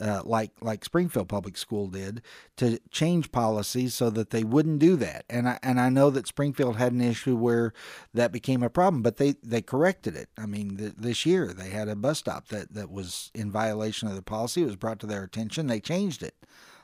uh, 0.00 0.22
like 0.24 0.52
like 0.60 0.84
Springfield 0.84 1.28
Public 1.28 1.56
School 1.56 1.88
did, 1.88 2.22
to 2.56 2.78
change 2.90 3.32
policies 3.32 3.94
so 3.94 4.10
that 4.10 4.30
they 4.30 4.44
wouldn't 4.44 4.78
do 4.78 4.96
that. 4.96 5.24
And 5.28 5.48
I 5.48 5.58
and 5.62 5.80
I 5.80 5.88
know 5.88 6.10
that 6.10 6.26
Springfield 6.26 6.76
had 6.76 6.92
an 6.92 7.00
issue 7.00 7.36
where 7.36 7.72
that 8.14 8.32
became 8.32 8.62
a 8.62 8.70
problem, 8.70 9.02
but 9.02 9.16
they 9.16 9.34
they 9.42 9.62
corrected 9.62 10.16
it. 10.16 10.28
I 10.38 10.46
mean, 10.46 10.76
th- 10.76 10.94
this 10.96 11.26
year 11.26 11.48
they 11.48 11.70
had 11.70 11.88
a 11.88 11.96
bus 11.96 12.18
stop 12.18 12.48
that 12.48 12.74
that 12.74 12.90
was 12.90 13.30
in 13.34 13.50
violation 13.50 14.08
of 14.08 14.14
the 14.14 14.22
policy. 14.22 14.62
It 14.62 14.66
was 14.66 14.76
brought 14.76 15.00
to 15.00 15.06
their 15.06 15.24
attention. 15.24 15.66
They 15.66 15.80
changed 15.80 16.22
it. 16.22 16.34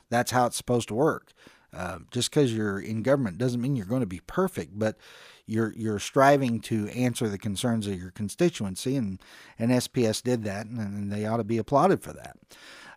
That's 0.09 0.31
how 0.31 0.45
it's 0.45 0.57
supposed 0.57 0.87
to 0.89 0.95
work. 0.95 1.33
Uh, 1.75 1.99
just 2.09 2.29
because 2.29 2.53
you're 2.53 2.79
in 2.79 3.03
government 3.03 3.37
doesn't 3.37 3.61
mean 3.61 3.75
you're 3.75 3.85
going 3.85 4.01
to 4.01 4.05
be 4.05 4.21
perfect, 4.27 4.79
but 4.79 4.97
you're 5.45 5.73
you're 5.75 5.99
striving 5.99 6.59
to 6.61 6.87
answer 6.89 7.27
the 7.27 7.37
concerns 7.37 7.85
of 7.85 7.99
your 7.99 8.11
constituency, 8.11 8.95
and 8.95 9.21
and 9.59 9.71
SPS 9.71 10.23
did 10.23 10.43
that, 10.43 10.67
and, 10.67 10.79
and 10.79 11.11
they 11.11 11.25
ought 11.25 11.37
to 11.37 11.43
be 11.43 11.57
applauded 11.57 12.01
for 12.01 12.13
that. 12.13 12.37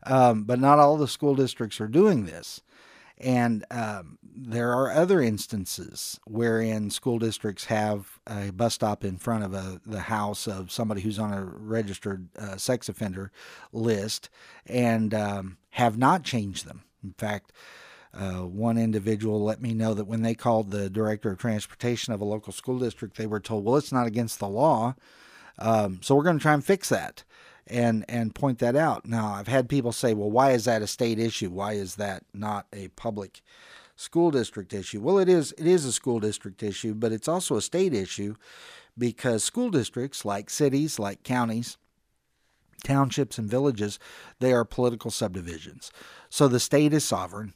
Um, 0.08 0.44
but 0.44 0.58
not 0.58 0.78
all 0.78 0.96
the 0.96 1.06
school 1.06 1.34
districts 1.34 1.80
are 1.80 1.88
doing 1.88 2.24
this. 2.24 2.62
And 3.18 3.64
um, 3.70 4.18
there 4.22 4.72
are 4.72 4.92
other 4.92 5.20
instances 5.20 6.20
wherein 6.24 6.90
school 6.90 7.18
districts 7.18 7.64
have 7.64 8.20
a 8.26 8.50
bus 8.50 8.74
stop 8.74 9.04
in 9.04 9.16
front 9.16 9.44
of 9.44 9.54
a, 9.54 9.80
the 9.84 10.00
house 10.00 10.46
of 10.46 10.70
somebody 10.70 11.00
who's 11.00 11.18
on 11.18 11.32
a 11.32 11.44
registered 11.44 12.28
uh, 12.38 12.56
sex 12.56 12.88
offender 12.88 13.32
list 13.72 14.30
and 14.66 15.12
um, 15.12 15.58
have 15.70 15.98
not 15.98 16.22
changed 16.22 16.66
them. 16.66 16.84
In 17.02 17.12
fact, 17.18 17.52
uh, 18.14 18.42
one 18.46 18.78
individual 18.78 19.42
let 19.42 19.60
me 19.60 19.74
know 19.74 19.94
that 19.94 20.06
when 20.06 20.22
they 20.22 20.34
called 20.34 20.70
the 20.70 20.88
director 20.88 21.32
of 21.32 21.38
transportation 21.38 22.12
of 22.12 22.20
a 22.20 22.24
local 22.24 22.52
school 22.52 22.78
district, 22.78 23.16
they 23.16 23.26
were 23.26 23.40
told, 23.40 23.64
well, 23.64 23.76
it's 23.76 23.92
not 23.92 24.06
against 24.06 24.38
the 24.38 24.48
law. 24.48 24.94
Um, 25.58 25.98
so 26.02 26.14
we're 26.14 26.22
going 26.22 26.38
to 26.38 26.42
try 26.42 26.54
and 26.54 26.64
fix 26.64 26.88
that 26.88 27.24
and 27.70 28.04
and 28.08 28.34
point 28.34 28.58
that 28.58 28.76
out. 28.76 29.06
Now, 29.06 29.32
I've 29.32 29.48
had 29.48 29.68
people 29.68 29.92
say, 29.92 30.14
"Well, 30.14 30.30
why 30.30 30.52
is 30.52 30.64
that 30.64 30.82
a 30.82 30.86
state 30.86 31.18
issue? 31.18 31.50
Why 31.50 31.72
is 31.72 31.96
that 31.96 32.24
not 32.32 32.66
a 32.72 32.88
public 32.88 33.42
school 33.96 34.30
district 34.30 34.72
issue?" 34.72 35.00
Well, 35.00 35.18
it 35.18 35.28
is 35.28 35.52
it 35.58 35.66
is 35.66 35.84
a 35.84 35.92
school 35.92 36.20
district 36.20 36.62
issue, 36.62 36.94
but 36.94 37.12
it's 37.12 37.28
also 37.28 37.56
a 37.56 37.62
state 37.62 37.94
issue 37.94 38.34
because 38.96 39.44
school 39.44 39.70
districts 39.70 40.24
like 40.24 40.50
cities, 40.50 40.98
like 40.98 41.22
counties, 41.22 41.76
townships 42.84 43.38
and 43.38 43.48
villages, 43.48 43.98
they 44.40 44.52
are 44.52 44.64
political 44.64 45.10
subdivisions. 45.10 45.90
So 46.30 46.48
the 46.48 46.60
state 46.60 46.92
is 46.92 47.04
sovereign, 47.04 47.54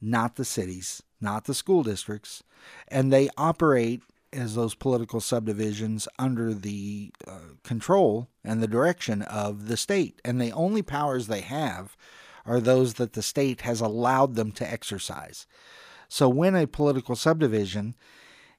not 0.00 0.36
the 0.36 0.44
cities, 0.44 1.02
not 1.20 1.44
the 1.44 1.54
school 1.54 1.82
districts, 1.82 2.42
and 2.88 3.12
they 3.12 3.28
operate 3.36 4.02
as 4.32 4.54
those 4.54 4.74
political 4.74 5.20
subdivisions 5.20 6.08
under 6.18 6.54
the 6.54 7.12
uh, 7.26 7.38
control 7.62 8.28
and 8.44 8.62
the 8.62 8.68
direction 8.68 9.22
of 9.22 9.68
the 9.68 9.76
state. 9.76 10.20
And 10.24 10.40
the 10.40 10.52
only 10.52 10.82
powers 10.82 11.26
they 11.26 11.42
have 11.42 11.96
are 12.44 12.60
those 12.60 12.94
that 12.94 13.12
the 13.12 13.22
state 13.22 13.62
has 13.62 13.80
allowed 13.80 14.34
them 14.34 14.52
to 14.52 14.70
exercise. 14.70 15.46
So 16.08 16.28
when 16.28 16.54
a 16.54 16.66
political 16.66 17.16
subdivision 17.16 17.94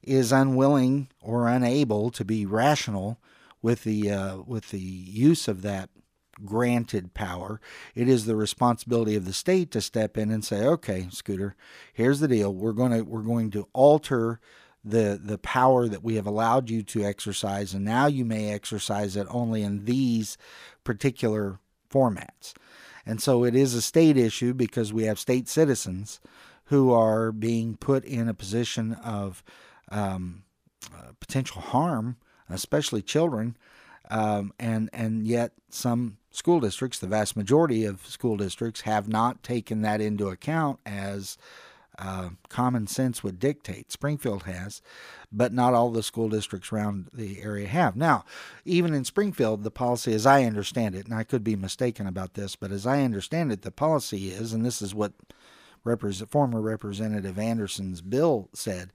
is 0.01 0.31
unwilling 0.31 1.09
or 1.21 1.47
unable 1.47 2.09
to 2.11 2.25
be 2.25 2.45
rational 2.45 3.19
with 3.61 3.83
the 3.83 4.11
uh, 4.11 4.37
with 4.45 4.71
the 4.71 4.79
use 4.79 5.47
of 5.47 5.61
that 5.61 5.89
granted 6.43 7.13
power, 7.13 7.61
it 7.95 8.09
is 8.09 8.25
the 8.25 8.35
responsibility 8.35 9.15
of 9.15 9.25
the 9.25 9.33
state 9.33 9.71
to 9.71 9.81
step 9.81 10.17
in 10.17 10.31
and 10.31 10.43
say, 10.43 10.65
"Okay, 10.65 11.07
Scooter, 11.11 11.55
here's 11.93 12.19
the 12.19 12.27
deal. 12.27 12.53
We're 12.53 12.73
going 12.73 12.91
to 12.91 13.01
we're 13.01 13.21
going 13.21 13.51
to 13.51 13.67
alter 13.73 14.39
the 14.83 15.19
the 15.21 15.37
power 15.37 15.87
that 15.87 16.03
we 16.03 16.15
have 16.15 16.27
allowed 16.27 16.69
you 16.69 16.83
to 16.83 17.03
exercise 17.03 17.73
and 17.73 17.85
now 17.85 18.05
you 18.05 18.25
may 18.25 18.51
exercise 18.51 19.15
it 19.15 19.27
only 19.29 19.61
in 19.61 19.85
these 19.85 20.37
particular 20.83 21.59
formats. 21.89 22.53
And 23.05 23.21
so 23.21 23.43
it 23.43 23.55
is 23.55 23.73
a 23.73 23.81
state 23.81 24.17
issue 24.17 24.53
because 24.53 24.93
we 24.93 25.03
have 25.03 25.19
state 25.19 25.47
citizens 25.47 26.19
who 26.65 26.91
are 26.91 27.31
being 27.31 27.75
put 27.75 28.05
in 28.05 28.27
a 28.27 28.33
position 28.33 28.93
of 28.93 29.43
um, 29.91 30.43
uh, 30.93 31.11
potential 31.19 31.61
harm 31.61 32.17
especially 32.49 33.01
children 33.01 33.57
um, 34.09 34.53
and 34.59 34.89
and 34.93 35.27
yet 35.27 35.53
some 35.69 36.17
school 36.31 36.59
districts 36.59 36.99
the 36.99 37.07
vast 37.07 37.35
majority 37.35 37.85
of 37.85 38.05
school 38.05 38.37
districts 38.37 38.81
have 38.81 39.07
not 39.07 39.43
taken 39.43 39.81
that 39.81 40.01
into 40.01 40.27
account 40.27 40.79
as 40.85 41.37
uh, 41.99 42.29
common 42.49 42.87
sense 42.87 43.23
would 43.23 43.39
dictate. 43.39 43.91
Springfield 43.91 44.43
has, 44.43 44.81
but 45.31 45.53
not 45.53 45.73
all 45.73 45.91
the 45.91 46.03
school 46.03 46.29
districts 46.29 46.71
around 46.71 47.09
the 47.13 47.41
area 47.41 47.67
have. 47.67 47.95
Now, 47.95 48.25
even 48.65 48.93
in 48.93 49.05
Springfield, 49.05 49.63
the 49.63 49.71
policy, 49.71 50.13
as 50.13 50.25
I 50.25 50.43
understand 50.43 50.95
it, 50.95 51.05
and 51.05 51.13
I 51.13 51.23
could 51.23 51.43
be 51.43 51.55
mistaken 51.55 52.07
about 52.07 52.33
this, 52.33 52.55
but 52.55 52.71
as 52.71 52.87
I 52.87 53.03
understand 53.03 53.51
it, 53.51 53.61
the 53.61 53.71
policy 53.71 54.29
is, 54.29 54.53
and 54.53 54.65
this 54.65 54.81
is 54.81 54.95
what 54.95 55.13
former 56.29 56.61
Representative 56.61 57.37
Anderson's 57.37 58.01
bill 58.01 58.49
said, 58.53 58.91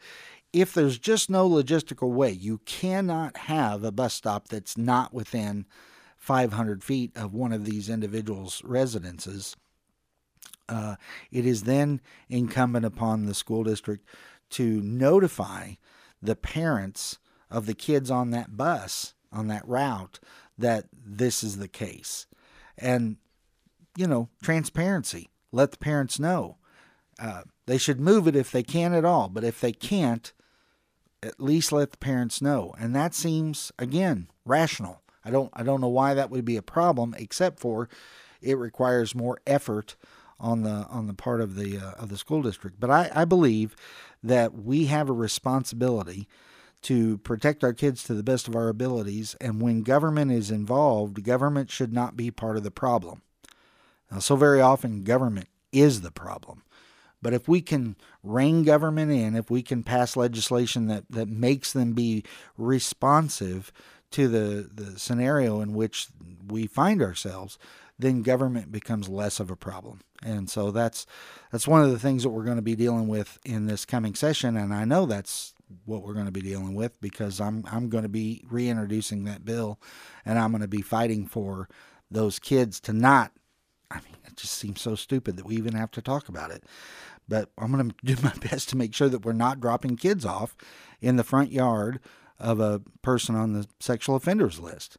if 0.52 0.73
there's 0.73 0.99
just 0.99 1.28
no 1.28 1.49
logistical 1.49 2.11
way, 2.11 2.33
you 2.33 2.59
cannot 2.64 3.37
have 3.37 3.85
a 3.85 3.93
bus 3.93 4.14
stop 4.14 4.49
that's 4.49 4.78
not 4.78 5.12
within 5.12 5.67
500 6.17 6.83
feet 6.83 7.17
of 7.17 7.35
one 7.35 7.52
of 7.52 7.64
these 7.64 7.88
individuals' 7.88 8.62
residences 8.64 9.57
uh, 10.68 10.96
it 11.30 11.46
is 11.46 11.64
then 11.64 12.00
incumbent 12.28 12.84
upon 12.84 13.26
the 13.26 13.34
school 13.34 13.64
district 13.64 14.06
to 14.50 14.80
notify 14.82 15.72
the 16.22 16.37
parents 16.37 17.18
of 17.50 17.66
the 17.66 17.75
kids 17.75 18.10
on 18.10 18.30
that 18.30 18.56
bus, 18.56 19.14
on 19.32 19.48
that 19.48 19.66
route, 19.66 20.20
that 20.56 20.87
this 20.92 21.42
is 21.42 21.58
the 21.58 21.68
case. 21.68 22.26
And, 22.76 23.16
you 23.96 24.06
know, 24.06 24.28
transparency. 24.42 25.30
Let 25.52 25.72
the 25.72 25.78
parents 25.78 26.18
know. 26.18 26.58
Uh, 27.18 27.42
they 27.66 27.78
should 27.78 28.00
move 28.00 28.28
it 28.28 28.37
if 28.37 28.52
they 28.52 28.62
can 28.62 28.92
at 28.92 29.04
all, 29.04 29.28
but 29.28 29.44
if 29.44 29.60
they 29.60 29.72
can't, 29.72 30.32
at 31.22 31.40
least 31.40 31.72
let 31.72 31.90
the 31.90 31.98
parents 31.98 32.40
know. 32.40 32.75
And 32.78 32.94
that 32.94 33.14
seems, 33.14 33.72
again, 33.78 34.28
rational. 34.44 35.02
I 35.25 35.30
don't, 35.30 35.50
I 35.52 35.62
don't 35.62 35.80
know 35.80 35.88
why 35.88 36.14
that 36.14 36.30
would 36.30 36.44
be 36.44 36.56
a 36.56 36.62
problem, 36.62 37.14
except 37.18 37.58
for 37.60 37.88
it 38.40 38.56
requires 38.56 39.14
more 39.14 39.40
effort 39.46 39.96
on 40.40 40.62
the 40.62 40.87
on 40.88 41.07
the 41.07 41.14
part 41.14 41.40
of 41.40 41.54
the 41.54 41.78
uh, 41.78 41.92
of 41.92 42.09
the 42.09 42.18
school 42.18 42.42
district. 42.42 42.78
But 42.80 42.90
I, 42.90 43.11
I 43.14 43.25
believe 43.25 43.75
that 44.23 44.54
we 44.54 44.87
have 44.87 45.09
a 45.09 45.12
responsibility 45.12 46.28
to 46.83 47.18
protect 47.18 47.64
our 47.64 47.73
kids 47.73 48.04
to 48.04 48.14
the 48.14 48.23
best 48.23 48.47
of 48.47 48.54
our 48.54 48.68
abilities, 48.68 49.35
and 49.40 49.61
when 49.61 49.83
government 49.83 50.30
is 50.30 50.50
involved, 50.50 51.25
government 51.25 51.71
should 51.71 51.92
not 51.92 52.16
be 52.16 52.30
part 52.30 52.57
of 52.57 52.62
the 52.62 52.71
problem. 52.71 53.23
Now, 54.11 54.21
so 54.21 54.37
very 54.37 54.61
often, 54.61 55.02
government 55.02 55.49
is 55.73 56.02
the 56.02 56.12
problem. 56.12 56.62
But 57.21 57.35
if 57.35 57.49
we 57.49 57.61
can 57.61 57.97
rein 58.23 58.62
government 58.62 59.11
in, 59.11 59.35
if 59.35 59.50
we 59.50 59.62
can 59.62 59.83
pass 59.83 60.16
legislation 60.16 60.87
that, 60.87 61.04
that 61.11 61.28
makes 61.28 61.73
them 61.73 61.92
be 61.92 62.23
responsive 62.57 63.73
to 64.12 64.28
the, 64.28 64.71
the 64.73 64.99
scenario 64.99 65.61
in 65.61 65.75
which 65.75 66.07
we 66.47 66.66
find 66.66 67.02
ourselves, 67.02 67.59
then 67.99 68.23
government 68.23 68.71
becomes 68.71 69.09
less 69.09 69.40
of 69.40 69.50
a 69.50 69.57
problem. 69.57 70.00
And 70.23 70.49
so 70.49 70.71
that's 70.71 71.07
that's 71.50 71.69
one 71.69 71.83
of 71.83 71.90
the 71.90 71.99
things 71.99 72.23
that 72.23 72.31
we're 72.31 72.45
going 72.45 72.57
to 72.57 72.62
be 72.62 72.76
dealing 72.76 73.09
with 73.09 73.38
in 73.45 73.67
this 73.67 73.85
coming 73.85 74.14
session. 74.14 74.57
And 74.57 74.73
I 74.73 74.85
know 74.85 75.07
that's 75.07 75.55
what 75.85 76.02
we're 76.02 76.14
going 76.14 76.26
to 76.26 76.33
be 76.33 76.40
dealing 76.40 76.75
with 76.75 77.00
because 77.00 77.40
I'm 77.40 77.64
I'm 77.71 77.88
going 77.88 78.05
to 78.05 78.09
be 78.09 78.45
reintroducing 78.49 79.25
that 79.25 79.45
bill, 79.45 79.78
and 80.25 80.38
I'm 80.38 80.50
going 80.50 80.62
to 80.62 80.69
be 80.69 80.83
fighting 80.83 81.26
for 81.26 81.69
those 82.11 82.38
kids 82.38 82.81
to 82.81 82.93
not. 82.93 83.33
I 83.90 83.97
mean, 83.97 84.17
it 84.26 84.37
just 84.37 84.55
seems 84.55 84.81
so 84.81 84.95
stupid 84.95 85.37
that 85.37 85.47
we 85.47 85.57
even 85.57 85.75
have 85.75 85.90
to 85.93 86.02
talk 86.02 86.28
about 86.28 86.50
it. 86.50 86.64
But 87.28 87.50
I'm 87.59 87.73
going 87.73 87.90
to 88.05 88.14
do 88.14 88.17
my 88.23 88.33
best 88.50 88.69
to 88.71 88.76
make 88.76 88.95
sure 88.95 89.09
that 89.09 89.25
we're 89.25 89.33
not 89.33 89.61
dropping 89.61 89.97
kids 89.97 90.25
off 90.25 90.57
in 91.00 91.17
the 91.17 91.25
front 91.25 91.52
yard 91.52 92.00
of 92.38 92.61
a 92.61 92.81
person 93.02 93.35
on 93.35 93.52
the 93.52 93.67
sexual 93.81 94.17
offenders 94.17 94.61
list. 94.61 94.97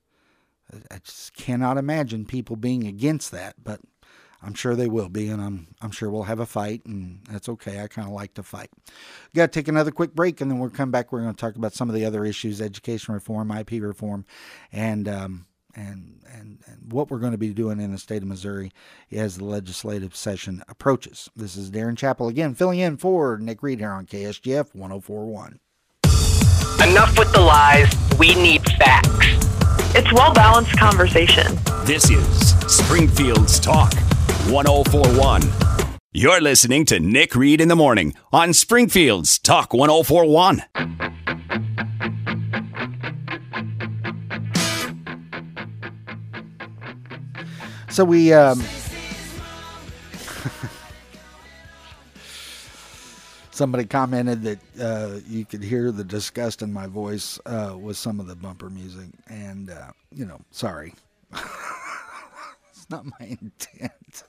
I 0.91 0.99
just 0.99 1.33
cannot 1.33 1.77
imagine 1.77 2.25
people 2.25 2.55
being 2.55 2.85
against 2.85 3.31
that, 3.31 3.55
but 3.63 3.81
I'm 4.41 4.53
sure 4.53 4.75
they 4.75 4.87
will 4.87 5.09
be, 5.09 5.29
and 5.29 5.41
I'm 5.41 5.67
I'm 5.81 5.91
sure 5.91 6.09
we'll 6.09 6.23
have 6.23 6.39
a 6.39 6.45
fight, 6.45 6.85
and 6.85 7.21
that's 7.29 7.49
okay. 7.49 7.81
I 7.81 7.87
kind 7.87 8.07
of 8.07 8.13
like 8.13 8.35
to 8.35 8.43
fight. 8.43 8.69
Got 9.35 9.51
to 9.51 9.59
take 9.59 9.67
another 9.67 9.91
quick 9.91 10.15
break, 10.15 10.39
and 10.39 10.49
then 10.49 10.59
we'll 10.59 10.69
come 10.69 10.91
back. 10.91 11.11
We're 11.11 11.21
going 11.21 11.33
to 11.33 11.39
talk 11.39 11.55
about 11.55 11.73
some 11.73 11.89
of 11.89 11.95
the 11.95 12.05
other 12.05 12.23
issues: 12.23 12.61
education 12.61 13.13
reform, 13.13 13.51
IP 13.51 13.71
reform, 13.81 14.25
and 14.71 15.09
um, 15.09 15.45
and 15.75 16.21
and 16.31 16.59
and 16.65 16.91
what 16.91 17.11
we're 17.11 17.19
going 17.19 17.33
to 17.33 17.37
be 17.37 17.53
doing 17.53 17.81
in 17.81 17.91
the 17.91 17.97
state 17.97 18.21
of 18.21 18.29
Missouri 18.29 18.71
as 19.11 19.37
the 19.37 19.45
legislative 19.45 20.15
session 20.15 20.63
approaches. 20.69 21.29
This 21.35 21.57
is 21.57 21.69
Darrin 21.69 21.97
Chappell 21.97 22.29
again, 22.29 22.55
filling 22.55 22.79
in 22.79 22.95
for 22.95 23.37
Nick 23.37 23.61
Reed 23.61 23.79
here 23.79 23.91
on 23.91 24.05
KSGF 24.05 24.73
1041. 24.73 25.59
Enough 26.87 27.19
with 27.19 27.33
the 27.33 27.41
lies. 27.41 27.93
We 28.17 28.35
need 28.35 28.63
facts. 28.77 29.27
It's 29.95 30.13
well 30.13 30.33
balanced 30.33 30.77
conversation. 30.79 31.57
This 31.83 32.09
is 32.09 32.51
Springfield's 32.71 33.59
Talk 33.59 33.93
1041. 34.47 35.41
You're 36.13 36.39
listening 36.39 36.85
to 36.85 37.01
Nick 37.01 37.35
Reed 37.35 37.59
in 37.59 37.67
the 37.67 37.75
Morning 37.75 38.13
on 38.31 38.53
Springfield's 38.53 39.37
Talk 39.39 39.73
1041. 39.73 40.63
So 47.89 48.05
we 48.05 48.31
um, 48.31 48.59
somebody 53.59 53.83
commented 53.83 54.41
that 54.41 54.59
uh, 54.81 55.19
you 55.27 55.43
could 55.43 55.61
hear 55.61 55.91
the 55.91 56.05
disgust 56.05 56.61
in 56.61 56.71
my 56.71 56.87
voice 56.87 57.37
uh, 57.45 57.75
with 57.77 57.97
some 57.97 58.21
of 58.21 58.25
the 58.25 58.35
bumper 58.35 58.69
music, 58.69 59.09
and 59.27 59.69
uh, 59.69 59.91
you 60.15 60.25
know, 60.25 60.39
sorry, 60.49 60.93
it's 61.33 62.89
not 62.89 63.03
my 63.05 63.25
intent. 63.41 64.23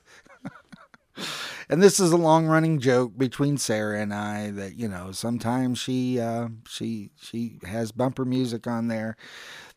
And 1.69 1.83
this 1.83 2.01
is 2.01 2.13
a 2.13 2.17
long-running 2.17 2.81
joke 2.81 3.17
between 3.17 3.59
Sarah 3.59 4.01
and 4.01 4.13
I 4.13 4.51
that 4.51 4.77
you 4.77 4.89
know 4.89 5.13
sometimes 5.13 5.79
she 5.79 6.21
uh, 6.21 6.49
she 6.69 7.11
she 7.21 7.59
has 7.65 7.93
bumper 7.93 8.25
music 8.25 8.67
on 8.67 8.89
there 8.89 9.17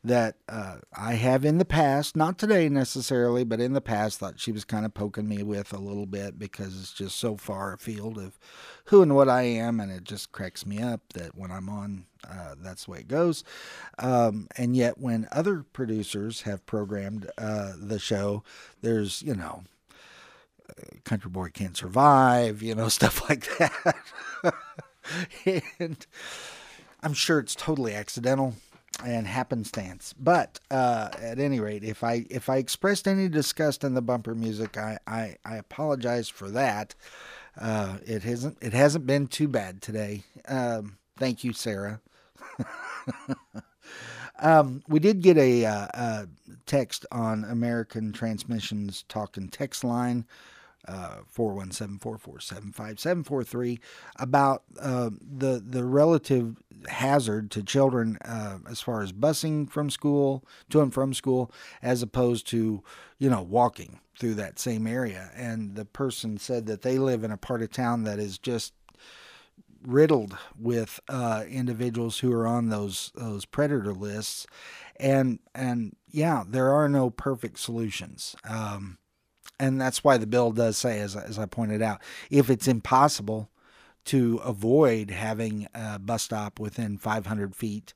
that 0.03 0.35
uh, 0.49 0.77
I 0.97 1.13
have 1.13 1.45
in 1.45 1.59
the 1.59 1.65
past, 1.65 2.17
not 2.17 2.37
today 2.37 2.67
necessarily, 2.67 3.45
but 3.45 3.61
in 3.61 3.71
the 3.71 3.81
past, 3.81 4.19
thought 4.19 4.39
she 4.39 4.51
was 4.51 4.65
kind 4.65 4.85
of 4.85 4.93
poking 4.93 5.29
me 5.29 5.43
with 5.43 5.71
a 5.71 5.77
little 5.77 6.05
bit 6.05 6.37
because 6.37 6.77
it's 6.79 6.91
just 6.91 7.15
so 7.15 7.37
far 7.37 7.73
afield 7.73 8.17
of 8.17 8.37
who 8.85 9.01
and 9.01 9.15
what 9.15 9.29
I 9.29 9.43
am, 9.43 9.79
and 9.79 9.91
it 9.91 10.03
just 10.03 10.33
cracks 10.33 10.65
me 10.65 10.81
up 10.81 11.13
that 11.13 11.35
when 11.37 11.51
I'm 11.51 11.69
on, 11.69 12.05
uh, 12.29 12.55
that's 12.59 12.85
the 12.85 12.91
way 12.91 12.99
it 12.99 13.07
goes. 13.07 13.45
Um, 13.97 14.47
and 14.57 14.75
yet, 14.75 14.97
when 14.97 15.27
other 15.31 15.63
producers 15.63 16.41
have 16.41 16.65
programmed 16.65 17.29
uh, 17.37 17.73
the 17.77 17.99
show, 17.99 18.43
there's 18.81 19.21
you 19.21 19.35
know, 19.35 19.63
Country 21.03 21.29
Boy 21.29 21.49
Can't 21.49 21.77
Survive, 21.77 22.61
you 22.61 22.75
know, 22.75 22.87
stuff 22.89 23.29
like 23.29 23.47
that, 23.57 24.55
and 25.79 26.05
I'm 27.01 27.13
sure 27.13 27.39
it's 27.39 27.55
totally 27.55 27.93
accidental 27.93 28.55
and 29.03 29.27
happenstance. 29.27 30.13
But 30.17 30.59
uh, 30.69 31.09
at 31.19 31.39
any 31.39 31.59
rate, 31.59 31.83
if 31.83 32.03
I 32.03 32.25
if 32.29 32.49
I 32.49 32.57
expressed 32.57 33.07
any 33.07 33.27
disgust 33.27 33.83
in 33.83 33.93
the 33.93 34.01
bumper 34.01 34.35
music, 34.35 34.77
I 34.77 34.99
I, 35.07 35.35
I 35.45 35.55
apologize 35.55 36.29
for 36.29 36.49
that. 36.51 36.95
Uh, 37.59 37.97
it 38.05 38.23
hasn't 38.23 38.57
it 38.61 38.73
hasn't 38.73 39.05
been 39.05 39.27
too 39.27 39.47
bad 39.47 39.81
today. 39.81 40.23
Um, 40.47 40.97
thank 41.17 41.43
you, 41.43 41.53
Sarah. 41.53 42.01
um, 44.39 44.83
we 44.87 44.99
did 44.99 45.21
get 45.21 45.37
a, 45.37 45.65
uh, 45.65 45.87
a, 45.93 46.27
text 46.65 47.05
on 47.11 47.43
American 47.43 48.11
Transmissions 48.11 49.03
talking 49.07 49.49
text 49.49 49.83
line. 49.83 50.25
Uh, 50.85 51.19
four 51.29 51.53
one 51.53 51.71
seven 51.71 51.97
four 51.97 52.17
four 52.17 52.41
seven 52.41 52.73
five 52.73 52.99
seven 52.99 53.23
four 53.23 53.41
three 53.43 53.79
about 54.17 54.63
uh, 54.81 55.09
the 55.21 55.63
the 55.65 55.85
relative 55.85 56.57
hazard 56.89 57.49
to 57.51 57.63
children 57.63 58.17
uh, 58.25 58.57
as 58.69 58.81
far 58.81 59.01
as 59.01 59.13
busing 59.13 59.69
from 59.69 59.89
school 59.89 60.43
to 60.69 60.81
and 60.81 60.93
from 60.93 61.13
school, 61.13 61.49
as 61.81 62.01
opposed 62.01 62.45
to 62.47 62.83
you 63.17 63.29
know 63.29 63.41
walking 63.41 64.01
through 64.19 64.33
that 64.33 64.59
same 64.59 64.85
area. 64.85 65.31
And 65.35 65.75
the 65.75 65.85
person 65.85 66.37
said 66.37 66.65
that 66.67 66.81
they 66.81 66.97
live 66.97 67.23
in 67.23 67.31
a 67.31 67.37
part 67.37 67.61
of 67.61 67.71
town 67.71 68.03
that 68.03 68.19
is 68.19 68.37
just 68.37 68.73
riddled 69.85 70.37
with 70.57 70.99
uh, 71.09 71.43
individuals 71.49 72.19
who 72.19 72.31
are 72.33 72.47
on 72.47 72.69
those 72.69 73.11
those 73.15 73.45
predator 73.45 73.93
lists, 73.93 74.45
and 74.97 75.39
and 75.53 75.95
yeah, 76.09 76.43
there 76.47 76.71
are 76.71 76.89
no 76.89 77.09
perfect 77.09 77.59
solutions. 77.59 78.35
Um, 78.47 78.97
and 79.63 79.79
that's 79.79 80.03
why 80.03 80.17
the 80.17 80.27
bill 80.27 80.51
does 80.51 80.77
say, 80.77 80.99
as, 80.99 81.15
as 81.15 81.39
I 81.39 81.45
pointed 81.45 81.81
out, 81.81 82.01
if 82.29 82.49
it's 82.49 82.67
impossible 82.67 83.49
to 84.05 84.41
avoid 84.43 85.09
having 85.09 85.67
a 85.73 85.97
bus 85.99 86.23
stop 86.23 86.59
within 86.59 86.97
500 86.97 87.55
feet 87.55 87.93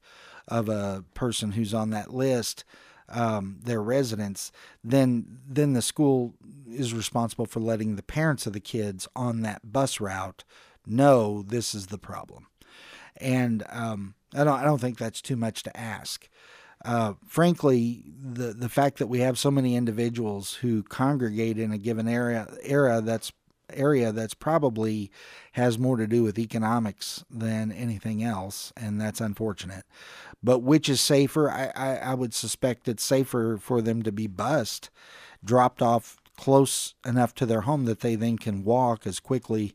of 0.48 0.70
a 0.70 1.04
person 1.14 1.52
who's 1.52 1.74
on 1.74 1.90
that 1.90 2.14
list, 2.14 2.64
um, 3.10 3.60
their 3.62 3.82
residence, 3.82 4.52
then 4.82 5.40
then 5.46 5.74
the 5.74 5.82
school 5.82 6.36
is 6.70 6.94
responsible 6.94 7.46
for 7.46 7.60
letting 7.60 7.98
the 7.98 8.04
parents 8.04 8.48
of 8.48 8.54
the 8.54 8.62
kids 8.62 9.08
on 9.14 9.42
that 9.42 9.72
bus 9.72 10.00
route 10.00 10.46
know 10.86 11.42
this 11.42 11.76
is 11.76 11.88
the 11.88 11.98
problem. 11.98 12.48
And 13.18 13.64
um, 13.70 14.16
I 14.34 14.46
don't 14.46 14.60
I 14.60 14.64
don't 14.64 14.80
think 14.80 14.98
that's 14.98 15.22
too 15.22 15.36
much 15.36 15.64
to 15.64 15.78
ask. 15.78 16.30
Uh, 16.86 17.13
frankly, 17.26 18.04
the 18.20 18.54
the 18.54 18.70
fact 18.70 19.00
that 19.00 19.08
we 19.08 19.20
have 19.20 19.38
so 19.38 19.52
many 19.52 19.76
individuals 19.76 20.56
who 20.56 20.84
congregate 20.84 21.58
in 21.58 21.72
a 21.72 21.78
given 21.78 22.08
area 22.08 22.48
era 22.62 23.02
that's 23.02 23.32
area 23.74 24.12
that's 24.12 24.34
probably 24.34 25.12
has 25.54 25.78
more 25.78 25.98
to 25.98 26.08
do 26.08 26.24
with 26.24 26.40
economics 26.40 27.26
than 27.30 27.72
anything 27.72 28.24
else, 28.24 28.72
and 28.78 29.00
that's 29.02 29.22
unfortunate. 29.22 29.86
But 30.42 30.60
which 30.60 30.88
is 30.88 31.02
safer? 31.02 31.50
I, 31.50 31.72
I, 31.76 31.96
I 31.98 32.13
would 32.13 32.34
suspect 32.34 32.88
it's 32.88 33.04
safer 33.04 33.58
for 33.58 33.82
them 33.82 34.04
to 34.04 34.12
be 34.12 34.28
bussed, 34.28 34.90
dropped 35.44 35.82
off 35.82 36.18
close 36.38 36.94
enough 37.06 37.34
to 37.36 37.46
their 37.46 37.62
home 37.62 37.86
that 37.86 38.02
they 38.02 38.16
then 38.16 38.38
can 38.38 38.63
walk 38.63 39.08
as 39.08 39.20
quickly 39.20 39.74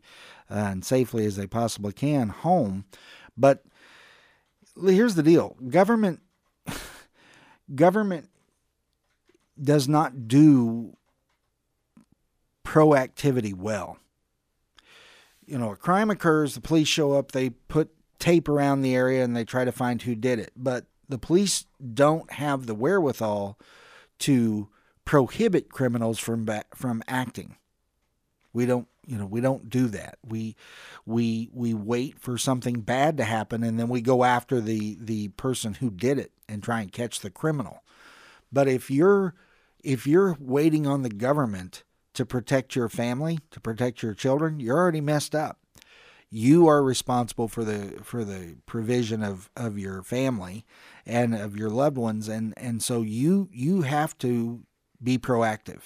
uh, 0.51 0.55
and 0.55 0.85
safely 0.85 1.27
as 1.27 1.37
they 1.37 1.47
possibly 1.47 1.93
can 1.93 2.29
home. 2.29 2.85
But 3.37 3.65
here's 4.81 5.17
the 5.17 5.23
deal 5.23 5.57
government 5.69 6.21
government 7.75 8.29
does 9.61 9.89
not 9.89 10.29
do 10.29 10.97
proactivity 12.65 13.55
well. 13.55 13.99
You 15.47 15.59
know, 15.59 15.73
a 15.73 15.77
crime 15.77 16.11
occurs, 16.11 16.55
the 16.55 16.61
police 16.61 16.89
show 16.89 17.13
up, 17.13 17.33
they 17.33 17.51
put 17.51 17.91
tape 18.19 18.49
around 18.49 18.83
the 18.83 18.95
area 18.95 19.25
and 19.25 19.37
they 19.37 19.45
try 19.45 19.65
to 19.65 19.73
find 19.73 20.01
who 20.01 20.15
did 20.15 20.39
it. 20.39 20.53
But 20.57 20.87
the 21.09 21.19
police 21.19 21.67
don't 21.93 22.31
have 22.33 22.67
the 22.67 22.75
wherewithal 22.75 23.59
to 24.21 24.69
prohibit 25.05 25.71
criminals 25.71 26.19
from 26.19 26.49
from 26.75 27.03
acting. 27.09 27.57
We 28.53 28.67
don't, 28.67 28.87
you 29.07 29.19
know, 29.19 29.27
we 29.27 29.41
don't 29.41 29.69
do 29.69 29.88
that. 29.88 30.19
We 30.27 30.57
we 31.07 31.51
we 31.53 31.75
wait 31.75 32.19
for 32.19 32.38
something 32.38 32.81
bad 32.81 33.17
to 33.17 33.25
happen 33.25 33.62
and 33.62 33.79
then 33.79 33.88
we 33.88 34.01
go 34.01 34.25
after 34.25 34.61
the 34.61 34.97
the 35.01 35.29
person 35.29 35.75
who 35.75 35.91
did 35.91 36.19
it 36.19 36.33
and 36.49 36.62
try 36.62 36.81
and 36.81 36.93
catch 36.93 37.21
the 37.21 37.31
criminal. 37.31 37.83
But 38.53 38.69
if 38.69 38.91
you're 38.91 39.35
if 39.83 40.07
you're 40.07 40.37
waiting 40.38 40.87
on 40.87 41.03
the 41.03 41.09
government 41.09 41.83
to 42.15 42.27
protect 42.27 42.77
your 42.77 42.88
family, 42.88 43.38
to 43.51 43.61
protect 43.61 44.03
your 44.03 44.15
children, 44.15 44.61
you're 44.61 44.79
already 44.79 45.01
messed 45.01 45.35
up. 45.35 45.59
You 46.31 46.67
are 46.67 46.83
responsible 46.83 47.49
for 47.49 47.65
the 47.65 47.99
for 48.03 48.25
the 48.25 48.57
provision 48.65 49.23
of, 49.23 49.51
of 49.55 49.79
your 49.79 50.03
family 50.03 50.65
and 51.05 51.35
of 51.35 51.57
your 51.57 51.69
loved 51.69 51.99
ones, 51.99 52.27
and, 52.27 52.55
and 52.57 52.83
so 52.83 53.03
you 53.03 53.51
you 53.53 53.83
have 53.83 54.17
to 54.19 54.62
be 55.03 55.19
proactive. 55.19 55.83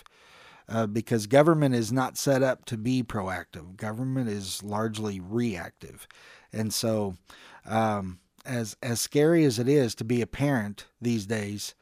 Uh, 0.68 0.86
because 0.86 1.28
government 1.28 1.76
is 1.76 1.92
not 1.92 2.18
set 2.18 2.42
up 2.42 2.64
to 2.64 2.76
be 2.76 3.00
proactive. 3.00 3.76
Government 3.76 4.28
is 4.28 4.64
largely 4.64 5.20
reactive, 5.20 6.08
and 6.52 6.74
so 6.74 7.16
um, 7.64 8.18
as 8.44 8.76
as 8.82 9.00
scary 9.00 9.44
as 9.44 9.58
it 9.58 9.68
is 9.68 9.94
to 9.94 10.04
be 10.04 10.20
a 10.20 10.26
parent 10.26 10.86
these 11.00 11.26
days, 11.26 11.74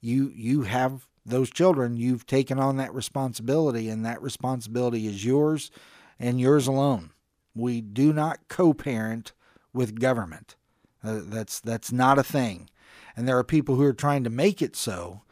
you 0.00 0.32
you 0.34 0.62
have 0.62 1.06
those 1.24 1.50
children, 1.50 1.96
you've 1.96 2.26
taken 2.26 2.58
on 2.58 2.76
that 2.76 2.94
responsibility, 2.94 3.88
and 3.88 4.04
that 4.04 4.22
responsibility 4.22 5.06
is 5.06 5.24
yours 5.24 5.70
and 6.18 6.40
yours 6.40 6.66
alone. 6.66 7.10
We 7.54 7.80
do 7.80 8.12
not 8.12 8.48
co 8.48 8.74
parent 8.74 9.32
with 9.72 10.00
government. 10.00 10.56
Uh, 11.04 11.20
that's 11.24 11.60
that's 11.60 11.92
not 11.92 12.18
a 12.18 12.24
thing, 12.24 12.70
and 13.16 13.26
there 13.26 13.38
are 13.38 13.44
people 13.44 13.76
who 13.76 13.84
are 13.84 13.92
trying 13.92 14.24
to 14.24 14.30
make 14.30 14.62
it 14.62 14.76
so. 14.76 15.22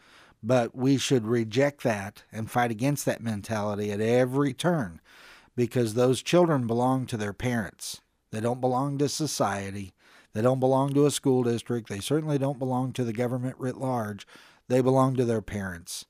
But 0.43 0.75
we 0.75 0.97
should 0.97 1.27
reject 1.27 1.83
that 1.83 2.25
and 2.33 2.51
fight 2.51 2.71
against 2.71 3.05
that 3.05 3.23
mentality 3.23 3.93
at 3.93 4.01
every 4.01 4.55
turn, 4.55 5.01
because 5.55 5.95
those 5.95 6.23
children 6.23 6.67
belong 6.67 7.07
to 7.07 7.17
their 7.17 7.35
parents. 7.35 8.01
They 8.31 8.41
don't 8.41 8.61
belong 8.61 8.99
to 8.99 9.09
society. 9.09 9.93
They 10.33 10.43
don't 10.43 10.61
belong 10.61 10.95
to 10.95 11.07
a 11.07 11.11
school 11.11 11.43
district. 11.43 11.89
They 11.89 12.01
certainly 12.01 12.39
don't 12.39 12.59
belong 12.59 12.93
to 12.93 13.05
the 13.05 13.13
government 13.13 13.57
writ 13.59 13.77
large. 13.77 14.27
They 14.69 14.81
belong 14.81 15.17
to 15.17 15.25
their 15.25 15.43
parents. 15.43 16.07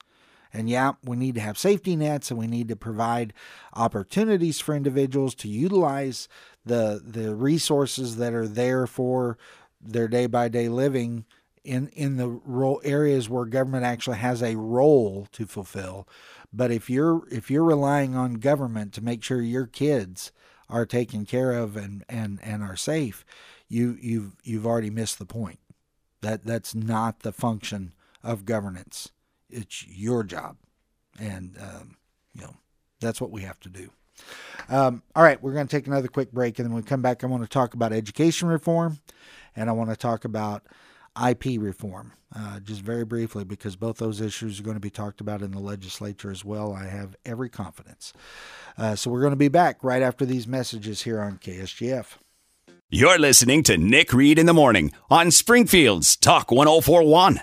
And 0.52 0.68
yeah, 0.68 0.92
we 1.04 1.16
need 1.16 1.36
to 1.36 1.40
have 1.40 1.56
safety 1.56 1.96
nets 1.96 2.30
and 2.30 2.38
we 2.38 2.46
need 2.46 2.68
to 2.68 2.76
provide 2.76 3.32
opportunities 3.72 4.60
for 4.60 4.74
individuals 4.74 5.34
to 5.36 5.48
utilize 5.48 6.28
the 6.64 7.00
the 7.04 7.34
resources 7.34 8.16
that 8.16 8.34
are 8.34 8.48
there 8.48 8.86
for 8.86 9.38
their 9.80 10.08
day 10.08 10.26
by 10.26 10.48
day 10.48 10.68
living 10.68 11.24
in 11.64 11.88
in 11.88 12.16
the 12.16 12.28
role 12.28 12.80
areas 12.84 13.28
where 13.28 13.44
government 13.44 13.84
actually 13.84 14.18
has 14.18 14.42
a 14.42 14.56
role 14.56 15.26
to 15.32 15.46
fulfill. 15.46 16.08
But 16.52 16.70
if 16.70 16.90
you're 16.90 17.26
if 17.30 17.50
you're 17.50 17.64
relying 17.64 18.16
on 18.16 18.34
government 18.34 18.92
to 18.94 19.04
make 19.04 19.22
sure 19.22 19.40
your 19.40 19.66
kids 19.66 20.32
are 20.68 20.86
taken 20.86 21.26
care 21.26 21.52
of 21.52 21.76
and 21.76 22.04
and 22.08 22.38
and 22.42 22.62
are 22.62 22.76
safe, 22.76 23.24
you 23.68 23.96
you've 24.00 24.36
you've 24.42 24.66
already 24.66 24.90
missed 24.90 25.18
the 25.18 25.26
point. 25.26 25.58
That 26.22 26.44
that's 26.44 26.74
not 26.74 27.20
the 27.20 27.32
function 27.32 27.94
of 28.22 28.44
governance. 28.44 29.10
It's 29.48 29.86
your 29.88 30.22
job, 30.22 30.56
and 31.18 31.56
um, 31.60 31.96
you 32.34 32.42
know 32.42 32.56
that's 33.00 33.20
what 33.20 33.30
we 33.30 33.42
have 33.42 33.60
to 33.60 33.68
do. 33.68 33.90
Um, 34.68 35.02
all 35.16 35.22
right, 35.22 35.42
we're 35.42 35.54
going 35.54 35.66
to 35.66 35.76
take 35.76 35.86
another 35.86 36.08
quick 36.08 36.30
break, 36.30 36.58
and 36.58 36.66
then 36.66 36.74
when 36.74 36.82
we 36.82 36.88
come 36.88 37.02
back, 37.02 37.24
I 37.24 37.26
want 37.26 37.42
to 37.42 37.48
talk 37.48 37.74
about 37.74 37.92
education 37.92 38.48
reform, 38.48 38.98
and 39.56 39.70
I 39.70 39.72
want 39.72 39.90
to 39.90 39.96
talk 39.96 40.24
about 40.24 40.66
IP 41.16 41.58
reform, 41.58 42.12
uh, 42.34 42.60
just 42.60 42.82
very 42.82 43.04
briefly, 43.04 43.44
because 43.44 43.76
both 43.76 43.98
those 43.98 44.20
issues 44.20 44.60
are 44.60 44.62
going 44.62 44.76
to 44.76 44.80
be 44.80 44.90
talked 44.90 45.20
about 45.20 45.42
in 45.42 45.50
the 45.50 45.58
legislature 45.58 46.30
as 46.30 46.44
well. 46.44 46.72
I 46.72 46.86
have 46.86 47.16
every 47.24 47.48
confidence. 47.48 48.12
Uh, 48.78 48.94
so 48.96 49.10
we're 49.10 49.20
going 49.20 49.32
to 49.32 49.36
be 49.36 49.48
back 49.48 49.82
right 49.82 50.02
after 50.02 50.24
these 50.24 50.46
messages 50.46 51.02
here 51.02 51.20
on 51.20 51.38
KSGF. 51.38 52.16
You're 52.88 53.18
listening 53.18 53.62
to 53.64 53.76
Nick 53.76 54.12
Reed 54.12 54.38
in 54.38 54.46
the 54.46 54.54
Morning 54.54 54.92
on 55.10 55.30
Springfield's 55.30 56.16
Talk 56.16 56.50
1041. 56.50 57.40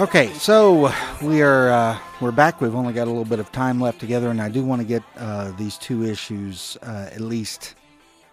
Okay, 0.00 0.32
so 0.32 0.92
we 1.22 1.40
are 1.40 1.68
uh, 1.68 1.98
we're 2.20 2.32
back. 2.32 2.60
We've 2.60 2.74
only 2.74 2.92
got 2.92 3.04
a 3.04 3.10
little 3.10 3.24
bit 3.24 3.38
of 3.38 3.52
time 3.52 3.80
left 3.80 4.00
together, 4.00 4.28
and 4.28 4.42
I 4.42 4.48
do 4.48 4.64
want 4.64 4.82
to 4.82 4.88
get 4.88 5.04
uh, 5.16 5.52
these 5.52 5.78
two 5.78 6.02
issues 6.02 6.76
uh, 6.82 7.10
at 7.12 7.20
least 7.20 7.76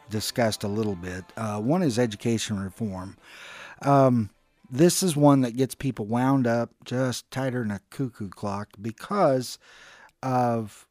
discussed 0.10 0.64
a 0.64 0.68
little 0.68 0.96
bit. 0.96 1.24
Uh, 1.38 1.62
one 1.62 1.84
is 1.84 2.00
education 2.00 2.60
reform. 2.60 3.16
Um, 3.84 4.32
this 4.72 5.04
is 5.04 5.16
one 5.16 5.42
that 5.42 5.56
gets 5.56 5.76
people 5.76 6.06
wound 6.06 6.48
up 6.48 6.72
just 6.84 7.30
tighter 7.30 7.62
than 7.62 7.70
a 7.70 7.82
cuckoo 7.92 8.30
clock 8.30 8.70
because 8.82 9.60
of 10.24 10.88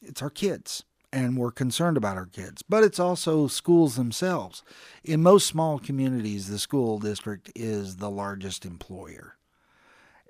it's 0.00 0.22
our 0.22 0.30
kids 0.30 0.84
and 1.12 1.36
we're 1.36 1.52
concerned 1.52 1.98
about 1.98 2.16
our 2.16 2.24
kids, 2.24 2.62
but 2.62 2.82
it's 2.82 2.98
also 2.98 3.46
schools 3.46 3.96
themselves. 3.96 4.62
In 5.04 5.22
most 5.22 5.46
small 5.46 5.78
communities, 5.78 6.48
the 6.48 6.58
school 6.58 6.98
district 6.98 7.52
is 7.54 7.96
the 7.96 8.08
largest 8.08 8.64
employer 8.64 9.36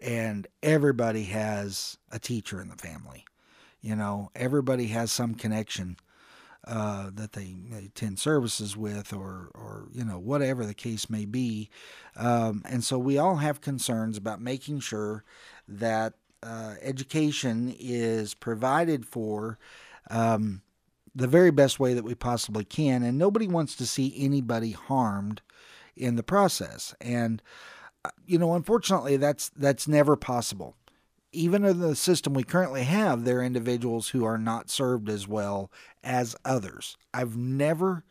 and 0.03 0.49
everybody 0.63 1.25
has 1.25 1.97
a 2.11 2.19
teacher 2.19 2.61
in 2.61 2.69
the 2.69 2.77
family. 2.77 3.25
You 3.81 3.97
know, 3.97 4.31
everybody 4.35 4.89
has 4.89 5.11
some 5.11 5.35
connection 5.35 5.97
uh, 6.67 7.11
that 7.15 7.33
they, 7.33 7.57
they, 7.71 7.87
attend 7.87 8.19
services 8.21 8.77
with, 8.77 9.13
or 9.13 9.51
or 9.55 9.89
you 9.93 10.05
know 10.05 10.19
whatever 10.19 10.65
the 10.65 10.75
case 10.75 11.11
may 11.11 11.25
be. 11.25 11.71
Um, 12.17 12.63
and 12.69 12.85
so 12.85 12.99
we 12.99 13.19
all 13.19 13.37
have 13.37 13.61
concerns 13.61 14.17
about 14.17 14.41
making 14.41 14.81
sure 14.81 15.25
that 15.67 16.15
uh, 16.43 16.75
education 16.81 17.75
is 17.79 18.35
provided 18.35 19.07
for. 19.07 19.59
Um, 20.11 20.63
the 21.15 21.27
very 21.27 21.51
best 21.51 21.79
way 21.79 21.93
that 21.93 22.05
we 22.05 22.15
possibly 22.15 22.65
can, 22.65 23.03
and 23.03 23.19
nobody 23.19 23.47
wants 23.47 23.75
to 23.77 23.87
see 23.87 24.15
anybody 24.17 24.71
harmed 24.71 25.43
in 25.95 26.17
the 26.17 26.23
process. 26.23 26.95
And 27.03 27.43
you 28.27 28.39
know, 28.39 28.55
unfortunately, 28.55 29.17
that's 29.17 29.51
that's 29.51 29.87
never 29.87 30.17
possible. 30.17 30.77
Even 31.33 31.65
in 31.65 31.81
the 31.81 31.97
system 31.97 32.35
we 32.35 32.43
currently 32.43 32.85
have, 32.85 33.25
there 33.25 33.39
are 33.39 33.45
individuals 33.45 34.09
who 34.09 34.25
are 34.25 34.39
not 34.39 34.69
served 34.69 35.09
as 35.09 35.27
well 35.27 35.71
as 36.05 36.37
others. 36.45 36.99
I've 37.15 37.37
never, 37.37 38.05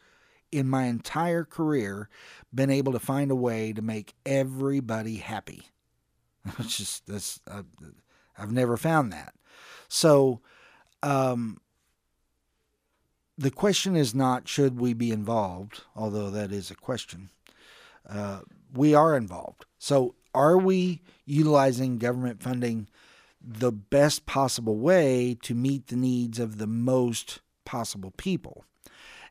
in 0.52 0.68
my 0.68 0.86
entire 0.86 1.44
career, 1.44 2.10
been 2.54 2.72
able 2.72 2.92
to 2.94 3.00
find 3.00 3.30
a 3.30 3.36
way 3.36 3.74
to 3.74 3.82
make 3.82 4.14
everybody 4.26 5.18
happy. 5.18 5.64
It's 6.58 6.78
just 6.78 7.06
this. 7.06 7.40
Uh, 7.48 7.64
I've 8.36 8.52
never 8.52 8.76
found 8.76 9.14
that. 9.14 9.36
So, 9.88 10.42
um, 11.04 11.60
the 13.38 13.52
question 13.52 13.96
is 13.96 14.16
not 14.16 14.48
should 14.48 14.80
we 14.80 14.94
be 14.94 15.12
involved, 15.12 15.82
although 15.96 16.32
that 16.32 16.52
is 16.52 16.72
a 16.72 16.76
question. 16.76 17.30
Uh, 18.10 18.40
we 18.74 18.96
are 18.96 19.16
involved. 19.16 19.66
So, 19.82 20.14
are 20.36 20.60
we 20.60 21.02
utilizing 21.26 21.98
government 21.98 22.44
funding 22.44 22.88
the 23.44 23.72
best 23.72 24.28
possible 24.28 24.78
way 24.78 25.36
to 25.42 25.56
meet 25.56 25.88
the 25.88 25.96
needs 25.96 26.38
of 26.38 26.60
the 26.60 26.68
most 26.68 27.40
possible 27.66 28.14
people 28.16 28.64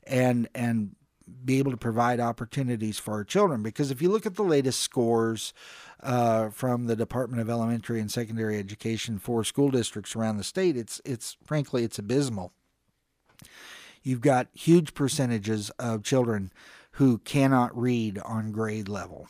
and 0.02 0.48
and 0.52 0.96
be 1.44 1.60
able 1.60 1.70
to 1.70 1.76
provide 1.76 2.18
opportunities 2.18 2.98
for 2.98 3.12
our 3.12 3.22
children 3.22 3.62
because 3.62 3.92
if 3.92 4.02
you 4.02 4.08
look 4.08 4.26
at 4.26 4.34
the 4.34 4.42
latest 4.42 4.80
scores 4.80 5.54
uh, 6.02 6.50
from 6.50 6.86
the 6.86 6.96
Department 6.96 7.40
of 7.40 7.48
Elementary 7.48 8.00
and 8.00 8.10
Secondary 8.10 8.58
Education 8.58 9.20
for 9.20 9.44
school 9.44 9.70
districts 9.70 10.16
around 10.16 10.36
the 10.36 10.42
state, 10.42 10.76
it's 10.76 11.00
it's 11.04 11.36
frankly 11.44 11.84
it's 11.84 12.00
abysmal. 12.00 12.52
You've 14.02 14.20
got 14.20 14.48
huge 14.52 14.94
percentages 14.94 15.70
of 15.78 16.02
children 16.02 16.50
who 16.92 17.18
cannot 17.18 17.78
read 17.80 18.18
on 18.24 18.50
grade 18.50 18.88
level 18.88 19.28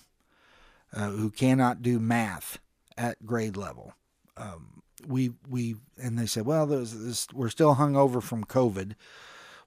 uh, 0.94 1.10
who 1.10 1.30
cannot 1.30 1.82
do 1.82 1.98
math 1.98 2.58
at 2.96 3.24
grade 3.24 3.56
level. 3.56 3.94
Um, 4.36 4.82
we 5.06 5.32
we 5.48 5.76
and 5.96 6.18
they 6.18 6.26
said, 6.26 6.46
well, 6.46 6.66
we're 7.32 7.48
still 7.48 7.74
hung 7.74 7.96
over 7.96 8.20
from 8.20 8.44
COVID. 8.44 8.94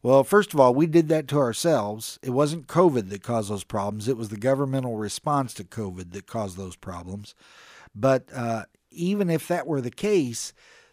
Well, 0.02 0.26
first 0.26 0.54
of 0.54 0.60
all, 0.60 0.76
we 0.76 0.86
did 0.86 1.08
that 1.08 1.30
to 1.30 1.38
ourselves. 1.38 2.20
It 2.22 2.32
wasn't 2.32 2.68
COVID 2.68 3.10
that 3.10 3.24
caused 3.24 3.50
those 3.50 3.64
problems. 3.64 4.10
It 4.10 4.18
was 4.18 4.30
the 4.30 4.38
governmental 4.38 4.98
response 4.98 5.54
to 5.56 5.64
COVID 5.64 6.12
that 6.12 6.28
caused 6.28 6.58
those 6.58 6.76
problems. 6.76 7.34
But 7.96 8.26
uh, 8.36 8.64
even 8.92 9.30
if 9.30 9.48
that 9.48 9.66
were 9.66 9.80
the 9.80 9.92
case, 9.92 10.52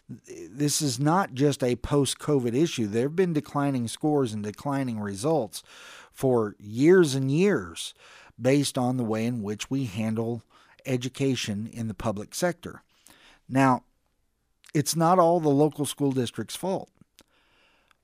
this 0.08 0.80
is 0.80 1.00
not 1.00 1.34
just 1.34 1.64
a 1.64 1.76
post 1.76 2.20
COVID 2.20 2.54
issue. 2.54 2.86
There 2.86 3.02
have 3.02 3.16
been 3.16 3.32
declining 3.32 3.88
scores 3.88 4.32
and 4.32 4.44
declining 4.44 5.00
results 5.00 5.64
for 6.12 6.54
years 6.58 7.16
and 7.16 7.30
years 7.32 7.94
based 8.40 8.78
on 8.78 8.96
the 8.96 9.04
way 9.04 9.26
in 9.26 9.42
which 9.42 9.70
we 9.70 9.84
handle 9.84 10.42
education 10.86 11.68
in 11.72 11.88
the 11.88 11.94
public 11.94 12.34
sector. 12.34 12.82
Now, 13.48 13.84
it's 14.74 14.96
not 14.96 15.18
all 15.18 15.40
the 15.40 15.48
local 15.48 15.84
school 15.84 16.12
district's 16.12 16.56
fault. 16.56 16.90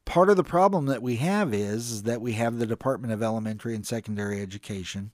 Part 0.05 0.31
of 0.31 0.37
the 0.37 0.45
problem 0.45 0.87
that 0.87 1.03
we 1.03 1.17
have 1.17 1.53
is, 1.53 1.91
is 1.91 2.03
that 2.05 2.21
we 2.21 2.33
have 2.33 2.59
the 2.59 2.67
Department 2.67 3.13
of 3.13 3.23
Elementary 3.23 3.75
and 3.75 3.87
Secondary 3.87 4.41
Education, 4.41 5.11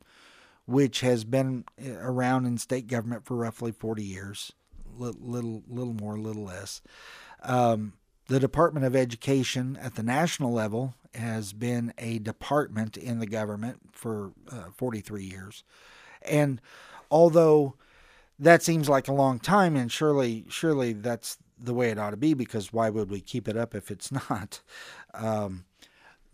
which 0.66 1.00
has 1.00 1.24
been 1.24 1.64
eh, 1.78 1.94
around 1.98 2.46
in 2.46 2.58
state 2.58 2.87
government 2.87 3.24
for 3.24 3.37
roughly 3.37 3.72
40 3.72 4.02
years, 4.02 4.52
little, 4.98 5.20
little, 5.20 5.62
little 5.66 5.94
more, 5.94 6.18
little 6.18 6.44
less. 6.44 6.82
Um, 7.42 7.94
the 8.28 8.40
Department 8.40 8.87
of 8.87 8.94
Education 8.94 9.78
at 9.80 9.94
the 9.94 10.02
national 10.02 10.52
level 10.52 10.94
has 11.14 11.53
been 11.53 11.92
a 11.98 12.18
department 12.18 12.96
in 12.96 13.18
the 13.18 13.27
government 13.27 13.81
for 13.92 14.33
uh, 14.51 14.70
43 14.75 15.25
years. 15.25 15.64
And 16.22 16.61
although 17.11 17.75
that 18.38 18.62
seems 18.62 18.88
like 18.88 19.09
a 19.09 19.12
long 19.12 19.38
time, 19.38 19.77
and 19.77 19.90
surely, 19.90 20.44
surely 20.48 20.92
that's 20.92 21.38
the 21.59 21.75
way 21.75 21.90
it 21.90 21.98
ought 21.98 22.11
to 22.11 22.16
be 22.16 22.35
because 22.35 22.72
why 22.72 22.90
would 22.90 23.11
we 23.11 23.20
keep 23.20 23.46
it 23.46 23.57
up 23.57 23.75
if 23.75 23.90
it's 23.90 24.11
not? 24.31 24.61
Um, 25.14 25.64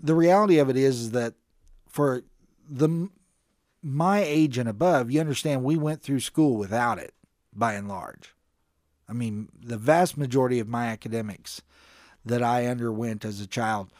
the 0.01 0.15
reality 0.15 0.59
of 0.59 0.71
it 0.71 0.77
is, 0.77 1.11
that 1.11 1.35
for 1.89 2.23
the 2.69 3.09
my 3.83 4.23
age 4.23 4.59
and 4.59 4.69
above, 4.69 5.11
you 5.11 5.21
understand 5.21 5.63
we 5.63 5.77
went 5.77 6.03
through 6.03 6.21
school 6.21 6.57
without 6.57 6.99
it 6.99 7.15
by 7.53 7.75
and 7.75 7.89
large. 7.89 8.35
I 9.09 9.13
mean, 9.13 9.49
the 9.61 9.79
vast 9.79 10.17
majority 10.17 10.59
of 10.59 10.69
my 10.69 10.87
academics 10.87 11.63
that 12.25 12.43
I 12.43 12.67
underwent 12.67 13.25
as 13.25 13.41
a 13.41 13.47
child 13.47 13.91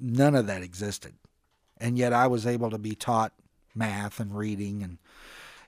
none 0.00 0.34
of 0.34 0.46
that 0.46 0.62
existed. 0.62 1.14
And 1.78 1.96
yet 1.96 2.12
I 2.12 2.26
was 2.26 2.46
able 2.46 2.70
to 2.70 2.78
be 2.78 2.94
taught 2.94 3.32
math 3.74 4.20
and 4.20 4.36
reading 4.36 4.82
and 4.82 4.98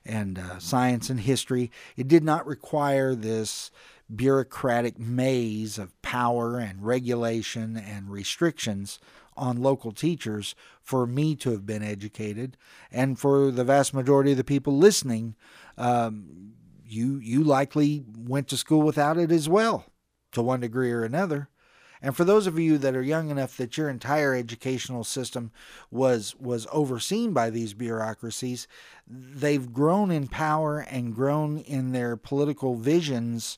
and 0.05 0.37
uh, 0.37 0.59
science 0.59 1.09
and 1.09 1.21
history. 1.21 1.71
It 1.95 2.09
did 2.09 2.25
not 2.25 2.45
require 2.45 3.15
this 3.15 3.71
bureaucratic 4.13 4.99
maze 4.99 5.77
of 5.77 5.99
power 6.01 6.57
and 6.57 6.85
regulation 6.85 7.77
and 7.77 8.11
restrictions 8.11 8.99
on 9.35 9.61
local 9.61 9.91
teachers 9.91 10.55
for 10.81 11.07
me 11.07 11.35
to 11.37 11.51
have 11.51 11.65
been 11.65 11.81
educated, 11.81 12.57
and 12.91 13.17
for 13.17 13.49
the 13.49 13.63
vast 13.63 13.93
majority 13.93 14.31
of 14.31 14.37
the 14.37 14.43
people 14.43 14.77
listening, 14.77 15.35
um, 15.77 16.53
you 16.85 17.17
you 17.17 17.43
likely 17.43 18.03
went 18.15 18.47
to 18.49 18.57
school 18.57 18.81
without 18.81 19.17
it 19.17 19.31
as 19.31 19.49
well, 19.49 19.85
to 20.31 20.41
one 20.41 20.59
degree 20.59 20.91
or 20.91 21.03
another. 21.03 21.49
And 22.05 22.17
for 22.17 22.25
those 22.25 22.47
of 22.47 22.59
you 22.59 22.77
that 22.79 22.97
are 22.97 23.01
young 23.01 23.29
enough 23.29 23.55
that 23.55 23.77
your 23.77 23.89
entire 23.89 24.35
educational 24.35 25.05
system 25.05 25.51
was 25.89 26.35
was 26.35 26.67
overseen 26.69 27.31
by 27.31 27.49
these 27.49 27.73
bureaucracies, 27.73 28.67
they've 29.07 29.71
grown 29.71 30.11
in 30.11 30.27
power 30.27 30.79
and 30.79 31.15
grown 31.15 31.59
in 31.59 31.93
their 31.93 32.17
political 32.17 32.75
visions 32.75 33.57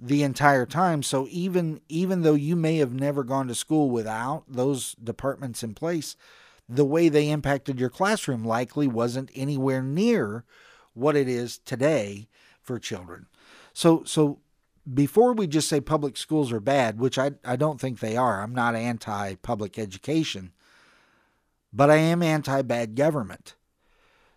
the 0.00 0.22
entire 0.22 0.64
time. 0.64 1.02
So 1.02 1.28
even 1.30 1.82
even 1.90 2.22
though 2.22 2.34
you 2.34 2.56
may 2.56 2.78
have 2.78 2.94
never 2.94 3.22
gone 3.22 3.48
to 3.48 3.54
school 3.54 3.90
without 3.90 4.44
those 4.48 4.94
departments 4.94 5.62
in 5.62 5.74
place, 5.74 6.16
the 6.66 6.86
way 6.86 7.10
they 7.10 7.28
impacted 7.28 7.78
your 7.78 7.90
classroom 7.90 8.46
likely 8.46 8.86
wasn't 8.86 9.30
anywhere 9.34 9.82
near 9.82 10.44
what 10.94 11.16
it 11.16 11.28
is 11.28 11.58
today 11.58 12.28
for 12.62 12.78
children. 12.78 13.26
So 13.74 14.04
so 14.04 14.38
before 14.92 15.32
we 15.32 15.46
just 15.46 15.68
say 15.68 15.80
public 15.80 16.16
schools 16.16 16.52
are 16.52 16.60
bad, 16.60 16.98
which 16.98 17.18
I, 17.18 17.32
I 17.44 17.56
don't 17.56 17.80
think 17.80 18.00
they 18.00 18.16
are, 18.16 18.42
I'm 18.42 18.54
not 18.54 18.74
anti 18.74 19.36
public 19.36 19.78
education, 19.78 20.52
but 21.72 21.90
I 21.90 21.96
am 21.96 22.22
anti 22.22 22.62
bad 22.62 22.94
government. 22.94 23.54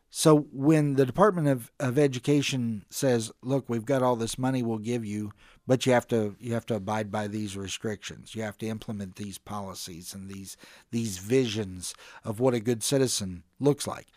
So 0.10 0.48
when 0.54 0.96
the 0.96 1.06
Department 1.06 1.50
of, 1.50 1.72
of 1.80 2.00
Education 2.00 2.86
says, 2.90 3.32
look, 3.44 3.66
we've 3.68 3.86
got 3.86 4.02
all 4.02 4.16
this 4.16 4.38
money 4.38 4.64
we'll 4.64 4.78
give 4.78 5.06
you, 5.06 5.32
but 5.68 5.86
you 5.86 5.92
have 5.92 6.08
to 6.08 6.36
you 6.40 6.54
have 6.54 6.66
to 6.68 6.76
abide 6.76 7.12
by 7.12 7.28
these 7.28 7.58
restrictions. 7.58 8.34
You 8.34 8.44
have 8.44 8.58
to 8.60 8.68
implement 8.68 9.18
these 9.18 9.38
policies 9.38 10.14
and 10.14 10.30
these 10.30 10.56
these 10.92 11.18
visions 11.18 11.94
of 12.24 12.40
what 12.40 12.54
a 12.54 12.62
good 12.62 12.84
citizen 12.84 13.44
looks 13.60 13.86
like. 13.86 14.08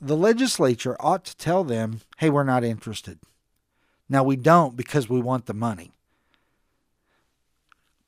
The 0.00 0.16
legislature 0.16 0.96
ought 1.00 1.24
to 1.24 1.36
tell 1.36 1.64
them, 1.64 2.02
hey, 2.18 2.28
we're 2.28 2.44
not 2.44 2.62
interested. 2.62 3.18
Now, 4.08 4.22
we 4.22 4.36
don't 4.36 4.76
because 4.76 5.08
we 5.08 5.20
want 5.20 5.46
the 5.46 5.54
money. 5.54 5.94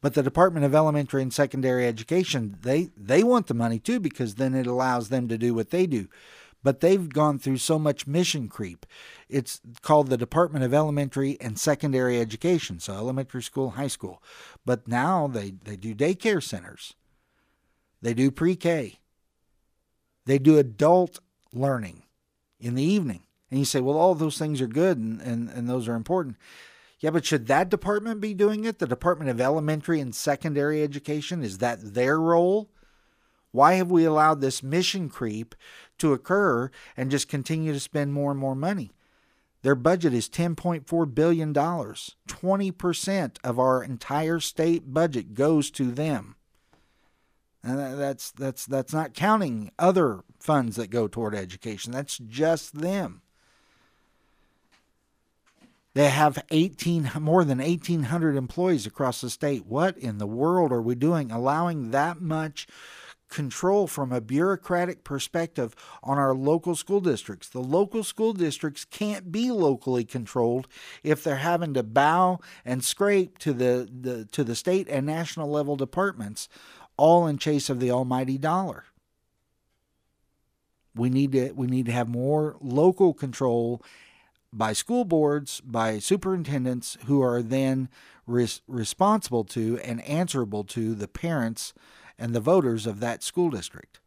But 0.07 0.15
the 0.15 0.23
Department 0.23 0.65
of 0.65 0.75
Elementary 0.75 1.23
and 1.23 1.33
Secondary 1.33 1.87
Education, 1.87 2.59
they, 2.63 2.91
they 2.97 3.25
want 3.25 3.47
the 3.47 3.55
money 3.55 3.79
too 3.79 3.99
because 3.99 4.35
then 4.35 4.55
it 4.55 4.67
allows 4.67 5.09
them 5.09 5.27
to 5.29 5.39
do 5.39 5.55
what 5.55 5.71
they 5.71 5.87
do. 5.87 6.09
But 6.63 6.81
they've 6.81 7.09
gone 7.09 7.39
through 7.39 7.59
so 7.59 7.79
much 7.79 8.07
mission 8.07 8.49
creep. 8.49 8.87
It's 9.29 9.61
called 9.83 10.09
the 10.09 10.17
Department 10.17 10.65
of 10.65 10.75
Elementary 10.75 11.37
and 11.41 11.59
Secondary 11.59 12.21
Education, 12.21 12.79
so 12.81 12.95
elementary 12.95 13.43
school, 13.43 13.71
high 13.71 13.87
school. 13.89 14.23
But 14.65 14.87
now 14.87 15.29
they, 15.29 15.55
they 15.65 15.77
do 15.77 15.95
daycare 15.95 16.43
centers, 16.43 16.95
they 18.03 18.15
do 18.15 18.31
pre 18.31 18.57
K, 18.57 18.99
they 20.25 20.39
do 20.39 20.59
adult 20.59 21.21
learning 21.53 22.03
in 22.61 22.75
the 22.75 22.83
evening. 22.83 23.23
And 23.51 23.59
you 23.59 23.65
say, 23.65 23.81
well, 23.81 23.97
all 23.97 24.15
those 24.15 24.39
things 24.39 24.61
are 24.61 24.67
good 24.67 24.99
and, 24.99 25.21
and, 25.21 25.49
and 25.49 25.69
those 25.69 25.89
are 25.89 25.95
important. 25.95 26.37
Yeah, 27.01 27.11
but 27.11 27.25
should 27.25 27.47
that 27.47 27.69
department 27.69 28.21
be 28.21 28.35
doing 28.35 28.65
it? 28.65 28.79
The 28.79 28.87
Department 28.87 29.31
of 29.31 29.41
Elementary 29.41 30.01
and 30.01 30.15
Secondary 30.15 30.83
Education? 30.83 31.43
Is 31.43 31.59
that 31.59 31.95
their 31.95 32.19
role? 32.19 32.71
Why 33.53 33.75
have 33.75 33.91
we 33.91 34.05
allowed 34.05 34.41
this 34.41 34.63
mission 34.63 35.09
creep 35.09 35.55
to 35.99 36.13
occur 36.13 36.71
and 36.97 37.11
just 37.11 37.29
continue 37.29 37.73
to 37.73 37.81
spend 37.81 38.13
more 38.13 38.31
and 38.31 38.41
more 38.41 38.55
money? 38.55 38.93
Their 39.63 39.75
budget 39.75 40.15
is 40.15 40.29
$10.4 40.29 41.15
billion. 41.15 41.53
20% 41.53 43.37
of 43.43 43.59
our 43.59 43.83
entire 43.83 44.41
state 44.41 44.93
budget 44.93 45.35
goes 45.35 45.71
to 45.73 45.91
them. 45.91 46.37
And 47.63 47.79
that's, 47.99 48.31
that's, 48.31 48.65
that's 48.65 48.93
not 48.93 49.15
counting 49.15 49.73
other 49.79 50.23
funds 50.39 50.77
that 50.77 50.91
go 50.91 51.09
toward 51.09 51.35
education, 51.35 51.93
that's 51.93 52.19
just 52.19 52.79
them. 52.79 53.23
They 55.97 56.11
have 56.11 56.45
18 56.51 57.11
more 57.21 57.43
than 57.43 57.57
1800 57.57 58.37
employees 58.37 58.85
across 58.85 59.23
the 59.23 59.31
state. 59.31 59.65
What 59.65 59.97
in 59.97 60.19
the 60.19 60.27
world 60.27 60.71
are 60.71 60.83
we 60.83 60.95
doing 60.95 61.33
allowing 61.33 61.91
that 61.91 62.21
much 62.21 62.67
control 63.31 63.87
from 63.87 64.13
a 64.13 64.21
bureaucratic 64.21 65.05
perspective 65.05 65.75
on 66.03 66.19
our 66.19 66.35
local 66.35 66.77
school 66.77 67.01
districts? 67.01 67.49
The 67.49 67.63
local 67.63 68.05
school 68.05 68.35
districts 68.35 68.85
can't 68.85 69.33
be 69.33 69.51
locally 69.51 70.05
controlled 70.05 70.69
if 71.03 71.25
they're 71.25 71.37
having 71.37 71.73
to 71.73 71.83
bow 71.83 72.41
and 72.63 72.85
scrape 72.85 73.39
to 73.39 73.55
the, 73.55 73.89
the 73.91 74.27
to 74.33 74.45
the 74.45 74.55
state 74.55 74.89
and 74.91 75.07
national 75.07 75.49
level 75.49 75.77
departments 75.77 76.51
all 76.99 77.27
in 77.27 77.39
chase 77.39 77.71
of 77.71 77.81
the 77.81 77.91
almighty 77.91 78.37
dollar. 78.37 78.85
We 80.95 81.09
need 81.09 81.33
to 81.33 81.53
we 81.53 81.67
need 81.67 81.87
to 81.87 81.93
have 81.93 82.07
more 82.07 82.57
local 82.61 83.15
control 83.15 83.81
by 84.53 84.73
school 84.73 85.05
boards, 85.05 85.61
by 85.61 85.99
superintendents 85.99 86.97
who 87.07 87.23
are 87.23 87.43
then 87.43 87.89
res- 88.27 88.63
responsible 88.67 89.45
to 89.45 89.79
and 89.85 90.01
answerable 90.03 90.65
to 90.65 90.95
the 90.95 91.09
parents 91.09 91.75
and 92.19 92.35
the 92.35 92.41
voters 92.41 92.87
of 92.87 93.01
that 93.01 93.23
school 93.23 93.51
district. 93.51 94.01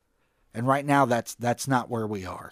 And 0.54 0.68
right 0.68 0.86
now 0.86 1.06
that's 1.06 1.36
that's 1.36 1.68
not 1.68 1.90
where 1.90 2.08
we 2.08 2.26
are. 2.26 2.52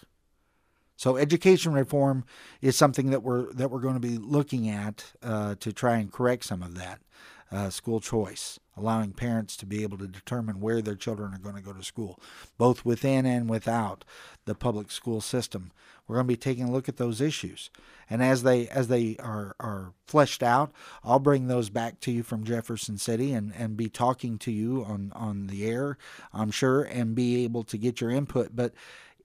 So 0.96 1.16
education 1.16 1.72
reform 1.72 2.24
is 2.60 2.76
something 2.76 3.10
that 3.10 3.22
we're 3.22 3.52
that 3.52 3.70
we're 3.70 3.80
going 3.80 3.94
to 3.94 4.00
be 4.00 4.18
looking 4.18 4.68
at 4.68 5.12
uh, 5.22 5.56
to 5.60 5.72
try 5.72 5.96
and 5.96 6.12
correct 6.12 6.44
some 6.44 6.62
of 6.62 6.76
that 6.76 7.00
uh, 7.50 7.70
school 7.70 8.00
choice, 8.00 8.58
allowing 8.76 9.12
parents 9.12 9.56
to 9.56 9.66
be 9.66 9.82
able 9.82 9.96
to 9.98 10.06
determine 10.06 10.60
where 10.60 10.82
their 10.82 10.94
children 10.94 11.32
are 11.32 11.38
going 11.38 11.54
to 11.54 11.62
go 11.62 11.72
to 11.72 11.82
school, 11.82 12.20
both 12.58 12.84
within 12.84 13.24
and 13.24 13.48
without 13.48 14.04
the 14.44 14.54
public 14.54 14.90
school 14.90 15.20
system. 15.20 15.70
We're 16.06 16.16
going 16.16 16.26
to 16.26 16.32
be 16.32 16.36
taking 16.36 16.64
a 16.64 16.70
look 16.70 16.88
at 16.88 16.96
those 16.96 17.20
issues, 17.20 17.70
and 18.08 18.22
as 18.22 18.42
they 18.42 18.68
as 18.68 18.88
they 18.88 19.16
are 19.18 19.54
are 19.60 19.92
fleshed 20.06 20.42
out, 20.42 20.72
I'll 21.04 21.18
bring 21.18 21.48
those 21.48 21.70
back 21.70 22.00
to 22.00 22.10
you 22.10 22.22
from 22.22 22.44
Jefferson 22.44 22.98
City 22.98 23.32
and 23.32 23.52
and 23.54 23.76
be 23.76 23.88
talking 23.88 24.38
to 24.38 24.50
you 24.50 24.84
on 24.84 25.12
on 25.14 25.48
the 25.48 25.66
air, 25.66 25.98
I'm 26.32 26.50
sure, 26.50 26.82
and 26.82 27.14
be 27.14 27.44
able 27.44 27.62
to 27.64 27.78
get 27.78 28.00
your 28.00 28.10
input. 28.10 28.56
But 28.56 28.72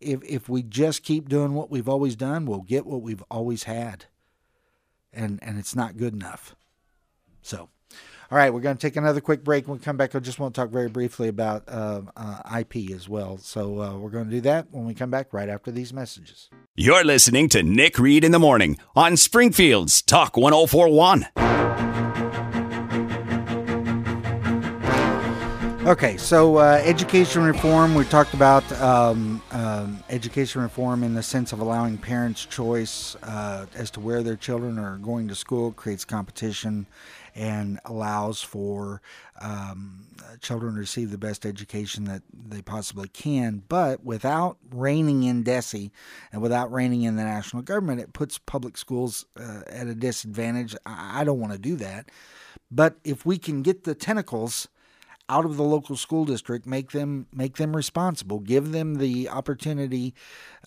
if 0.01 0.23
if 0.23 0.49
we 0.49 0.63
just 0.63 1.03
keep 1.03 1.29
doing 1.29 1.53
what 1.53 1.71
we've 1.71 1.89
always 1.89 2.15
done, 2.15 2.45
we'll 2.45 2.61
get 2.61 2.85
what 2.85 3.01
we've 3.01 3.23
always 3.31 3.63
had, 3.63 4.05
and 5.13 5.39
and 5.41 5.57
it's 5.57 5.75
not 5.75 5.97
good 5.97 6.13
enough. 6.13 6.55
So. 7.41 7.69
All 8.33 8.39
right, 8.39 8.51
we're 8.51 8.61
going 8.61 8.75
to 8.75 8.81
take 8.81 8.95
another 8.95 9.21
quick 9.21 9.43
break. 9.43 9.67
When 9.67 9.77
we 9.77 9.83
come 9.83 9.95
back, 9.95 10.15
I 10.15 10.19
just 10.19 10.39
want 10.39 10.55
to 10.55 10.61
talk 10.61 10.71
very 10.71 10.89
briefly 10.89 11.27
about 11.27 11.65
uh, 11.67 12.01
uh, 12.17 12.61
IP 12.61 12.89
as 12.89 13.07
well. 13.07 13.37
So 13.37 13.79
uh, 13.79 13.95
we're 13.99 14.09
going 14.09 14.25
to 14.25 14.31
do 14.31 14.41
that 14.41 14.65
when 14.71 14.85
we 14.85 14.95
come 14.95 15.11
back 15.11 15.33
right 15.33 15.47
after 15.47 15.69
these 15.69 15.93
messages. 15.93 16.49
You're 16.75 17.03
listening 17.03 17.47
to 17.49 17.61
Nick 17.61 17.99
Reed 17.99 18.23
in 18.23 18.31
the 18.31 18.39
Morning 18.39 18.79
on 18.95 19.17
Springfield's 19.17 20.01
Talk 20.01 20.35
1041. 20.35 21.27
Okay, 25.85 26.15
so 26.15 26.57
uh, 26.57 26.81
education 26.83 27.43
reform. 27.43 27.93
We 27.93 28.05
talked 28.05 28.33
about 28.33 28.63
um, 28.81 29.43
um, 29.51 30.01
education 30.09 30.61
reform 30.61 31.03
in 31.03 31.13
the 31.13 31.21
sense 31.21 31.51
of 31.51 31.59
allowing 31.59 31.97
parents 31.97 32.45
choice 32.45 33.15
uh, 33.21 33.65
as 33.75 33.91
to 33.91 33.99
where 33.99 34.23
their 34.23 34.37
children 34.37 34.79
are 34.79 34.97
going 34.97 35.27
to 35.27 35.35
school, 35.35 35.73
creates 35.73 36.05
competition, 36.05 36.87
and 37.35 37.79
allows 37.85 38.41
for 38.41 39.01
um, 39.41 40.07
children 40.41 40.73
to 40.73 40.79
receive 40.79 41.11
the 41.11 41.17
best 41.17 41.45
education 41.45 42.05
that 42.05 42.21
they 42.31 42.61
possibly 42.61 43.07
can. 43.07 43.63
But 43.67 44.03
without 44.03 44.57
reining 44.71 45.23
in 45.23 45.43
DESE 45.43 45.91
and 46.31 46.41
without 46.41 46.71
reining 46.71 47.03
in 47.03 47.15
the 47.15 47.23
national 47.23 47.63
government, 47.63 48.01
it 48.01 48.13
puts 48.13 48.37
public 48.37 48.77
schools 48.77 49.25
uh, 49.39 49.61
at 49.67 49.87
a 49.87 49.95
disadvantage. 49.95 50.75
I, 50.85 51.21
I 51.21 51.23
don't 51.23 51.39
want 51.39 51.53
to 51.53 51.59
do 51.59 51.75
that. 51.77 52.09
But 52.69 52.97
if 53.03 53.25
we 53.25 53.37
can 53.37 53.61
get 53.61 53.83
the 53.83 53.95
tentacles 53.95 54.67
out 55.29 55.45
of 55.45 55.55
the 55.55 55.63
local 55.63 55.95
school 55.95 56.25
district, 56.25 56.65
make 56.65 56.91
them 56.91 57.27
make 57.33 57.55
them 57.55 57.75
responsible, 57.75 58.39
give 58.39 58.71
them 58.71 58.95
the 58.95 59.29
opportunity 59.29 60.13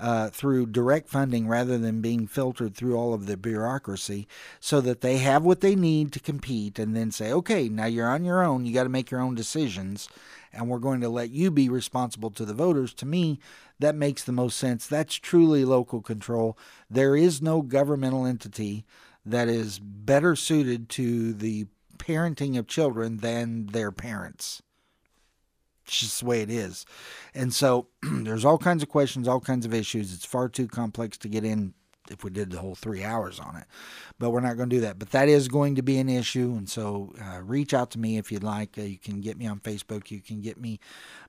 uh, 0.01 0.31
through 0.31 0.67
direct 0.67 1.09
funding 1.09 1.47
rather 1.47 1.77
than 1.77 2.01
being 2.01 2.27
filtered 2.27 2.75
through 2.75 2.97
all 2.97 3.13
of 3.13 3.27
the 3.27 3.37
bureaucracy, 3.37 4.27
so 4.59 4.81
that 4.81 5.03
they 5.03 5.19
have 5.19 5.45
what 5.45 5.61
they 5.61 5.75
need 5.75 6.11
to 6.13 6.21
compete, 6.21 6.79
and 6.79 6.97
then 6.97 7.11
say, 7.11 7.33
okay, 7.33 7.69
now 7.69 7.87
you're 7.87 8.09
on 8.09 8.25
your 8.25 8.43
own. 8.43 8.65
You 8.65 8.73
got 8.73 8.85
to 8.85 8.89
make 8.89 9.11
your 9.11 9.21
own 9.21 9.35
decisions, 9.35 10.09
and 10.53 10.69
we're 10.69 10.79
going 10.79 11.03
to 11.03 11.09
let 11.09 11.31
you 11.31 11.51
be 11.51 11.69
responsible 11.69 12.31
to 12.31 12.45
the 12.45 12.55
voters. 12.55 12.95
To 12.95 13.07
me, 13.07 13.39
that 13.79 13.95
makes 13.95 14.25
the 14.25 14.33
most 14.33 14.57
sense. 14.57 14.87
That's 14.87 15.15
truly 15.17 15.67
local 15.67 16.01
control. 16.01 16.57
There 16.91 17.15
is 17.15 17.43
no 17.43 17.61
governmental 17.61 18.25
entity 18.25 18.87
that 19.27 19.49
is 19.49 19.79
better 19.81 20.35
suited 20.35 20.89
to 20.89 21.35
the 21.35 21.67
parenting 21.97 22.59
of 22.59 22.67
children 22.67 23.19
than 23.19 23.67
their 23.67 23.93
parents. 23.93 24.63
It's 25.87 26.01
just 26.01 26.21
the 26.21 26.27
way 26.27 26.43
it 26.43 26.51
is. 26.51 26.85
And 27.35 27.55
so 27.55 27.89
there's 28.03 28.45
all 28.45 28.59
kinds 28.59 28.83
of 28.83 28.89
questions, 28.89 29.29
all 29.29 29.41
kinds 29.41 29.65
of 29.65 29.75
issues. 29.75 30.13
It's 30.13 30.25
far 30.27 30.49
too 30.49 30.67
complex 30.67 31.17
to 31.19 31.29
get 31.29 31.45
in 31.45 31.75
if 32.11 32.25
we 32.25 32.31
did 32.31 32.51
the 32.51 32.59
whole 32.59 32.75
three 32.75 33.05
hours 33.05 33.41
on 33.41 33.57
it. 33.57 33.65
But 34.19 34.31
we're 34.31 34.41
not 34.41 34.57
going 34.57 34.71
to 34.71 34.77
do 34.77 34.81
that. 34.83 34.99
But 34.99 35.11
that 35.11 35.29
is 35.29 35.49
going 35.49 35.75
to 35.77 35.83
be 35.83 35.99
an 35.99 36.09
issue. 36.09 36.55
And 36.57 36.69
so 36.69 37.13
uh, 37.21 37.41
reach 37.43 37.75
out 37.75 37.91
to 37.93 37.99
me 37.99 38.17
if 38.19 38.33
you'd 38.33 38.43
like. 38.43 38.79
Uh, 38.79 38.83
you 38.83 38.99
can 38.99 39.21
get 39.21 39.37
me 39.37 39.47
on 39.47 39.61
Facebook. 39.61 40.11
You 40.11 40.21
can 40.21 40.41
get 40.41 40.61
me 40.61 40.81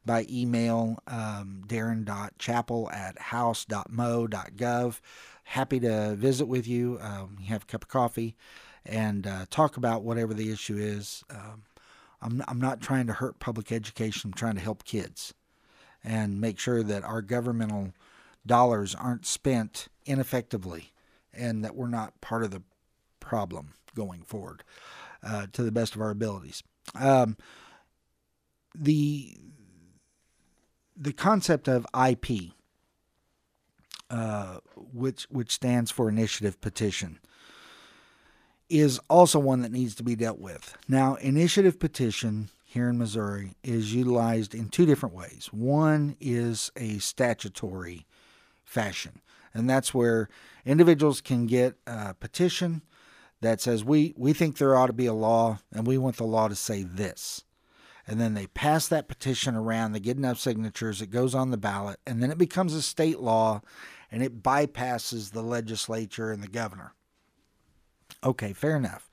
by 0.06 0.26
email, 0.30 1.00
um, 1.08 1.64
darrin.chappell 1.68 2.90
at 2.92 3.20
house.mo.gov. 3.20 5.00
Happy 5.44 5.80
to 5.80 6.16
visit 6.16 6.46
with 6.48 6.68
you, 6.68 7.00
um, 7.02 7.38
have 7.48 7.64
a 7.64 7.66
cup 7.66 7.84
of 7.84 7.88
coffee, 7.88 8.36
and 8.88 9.28
uh, 9.28 9.46
talk 9.50 9.78
about 9.78 10.04
whatever 10.04 10.34
the 10.34 10.52
issue 10.52 10.78
is. 10.78 11.24
Um, 11.30 11.64
I'm, 12.22 12.44
I'm 12.48 12.60
not 12.60 12.82
trying 12.82 13.08
to 13.08 13.14
hurt 13.14 13.40
public 13.40 13.72
education. 13.72 14.30
I'm 14.30 14.34
trying 14.34 14.56
to 14.56 14.62
help 14.62 14.84
kids 14.84 15.34
and 16.04 16.40
make 16.40 16.60
sure 16.60 16.84
that 16.84 17.04
our 17.04 17.22
governmental 17.22 17.94
dollars 18.46 18.96
aren't 18.96 19.26
spent 19.26 19.88
ineffectively 20.06 20.94
and 21.34 21.64
that 21.64 21.76
we're 21.76 21.88
not 21.88 22.20
part 22.22 22.44
of 22.44 22.52
the 22.52 22.64
problem 23.20 23.74
going 23.94 24.22
forward 24.22 24.64
uh, 25.24 25.48
to 25.52 25.64
the 25.64 25.72
best 25.72 25.96
of 25.96 26.02
our 26.02 26.12
abilities. 26.12 26.64
Um, 26.96 27.38
the 28.74 29.38
the 30.96 31.14
concept 31.14 31.68
of 31.68 31.86
IP, 31.94 32.54
uh, 34.10 34.60
which 34.76 35.24
which 35.30 35.52
stands 35.52 35.92
for 35.92 36.10
Initiative 36.10 36.60
Petition, 36.62 37.20
is 38.70 39.00
also 39.10 39.40
one 39.40 39.62
that 39.62 39.72
needs 39.72 39.96
to 39.96 40.04
be 40.04 40.16
dealt 40.16 40.40
with. 40.40 40.78
Now, 40.88 41.16
Initiative 41.16 41.80
Petition 41.80 42.50
here 42.66 42.90
in 42.90 42.98
Missouri 42.98 43.56
is 43.64 43.94
utilized 43.94 44.54
in 44.54 44.70
two 44.70 44.86
different 44.86 45.16
ways. 45.16 45.50
One 45.52 46.16
is 46.20 46.72
a 46.76 46.98
statutory 47.00 48.06
fashion, 48.64 49.22
and 49.54 49.70
that's 49.70 49.94
where 49.94 50.30
individuals 50.66 51.22
can 51.22 51.48
get 51.48 51.76
a 51.88 52.14
petition 52.14 52.82
that 53.42 53.62
says 53.62 53.84
we 53.84 54.14
we 54.18 54.34
think 54.34 54.58
there 54.58 54.76
ought 54.76 54.88
to 54.88 54.94
be 54.94 55.06
a 55.06 55.14
law 55.14 55.60
and 55.72 55.88
we 55.88 55.98
want 55.98 56.18
the 56.18 56.24
law 56.24 56.48
to 56.48 56.56
say 56.56 56.84
this. 56.84 57.44
And 58.10 58.22
then 58.22 58.36
they 58.36 58.48
pass 58.48 58.88
that 58.88 59.10
petition 59.10 59.56
around, 59.56 59.92
they 59.92 60.00
get 60.00 60.16
enough 60.16 60.40
signatures, 60.40 61.02
it 61.02 61.10
goes 61.10 61.36
on 61.36 61.52
the 61.52 61.58
ballot, 61.58 62.00
and 62.08 62.24
then 62.24 62.32
it 62.32 62.38
becomes 62.38 62.74
a 62.74 62.82
state 62.82 63.20
law 63.20 63.62
and 64.12 64.24
it 64.24 64.42
bypasses 64.42 65.32
the 65.32 65.42
legislature 65.42 66.32
and 66.32 66.42
the 66.42 66.48
governor. 66.48 66.94
Okay, 68.28 68.52
fair 68.52 68.76
enough. 68.76 69.10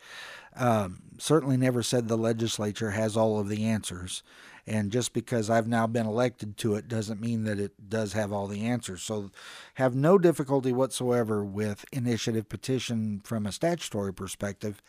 Um, 0.56 1.02
certainly 1.18 1.56
never 1.56 1.84
said 1.84 2.08
the 2.08 2.16
legislature 2.16 2.90
has 2.90 3.16
all 3.16 3.38
of 3.38 3.48
the 3.48 3.64
answers. 3.64 4.24
And 4.66 4.90
just 4.90 5.12
because 5.12 5.48
I've 5.48 5.68
now 5.68 5.86
been 5.86 6.06
elected 6.06 6.56
to 6.58 6.74
it 6.74 6.88
doesn't 6.88 7.20
mean 7.20 7.44
that 7.44 7.60
it 7.60 7.88
does 7.88 8.14
have 8.14 8.32
all 8.32 8.48
the 8.48 8.64
answers. 8.64 9.02
So 9.02 9.30
have 9.74 9.94
no 9.94 10.18
difficulty 10.18 10.72
whatsoever 10.72 11.44
with 11.44 11.84
initiative 11.92 12.48
petition 12.48 13.20
from 13.22 13.46
a 13.46 13.52
statutory 13.52 14.12
perspective 14.12 14.82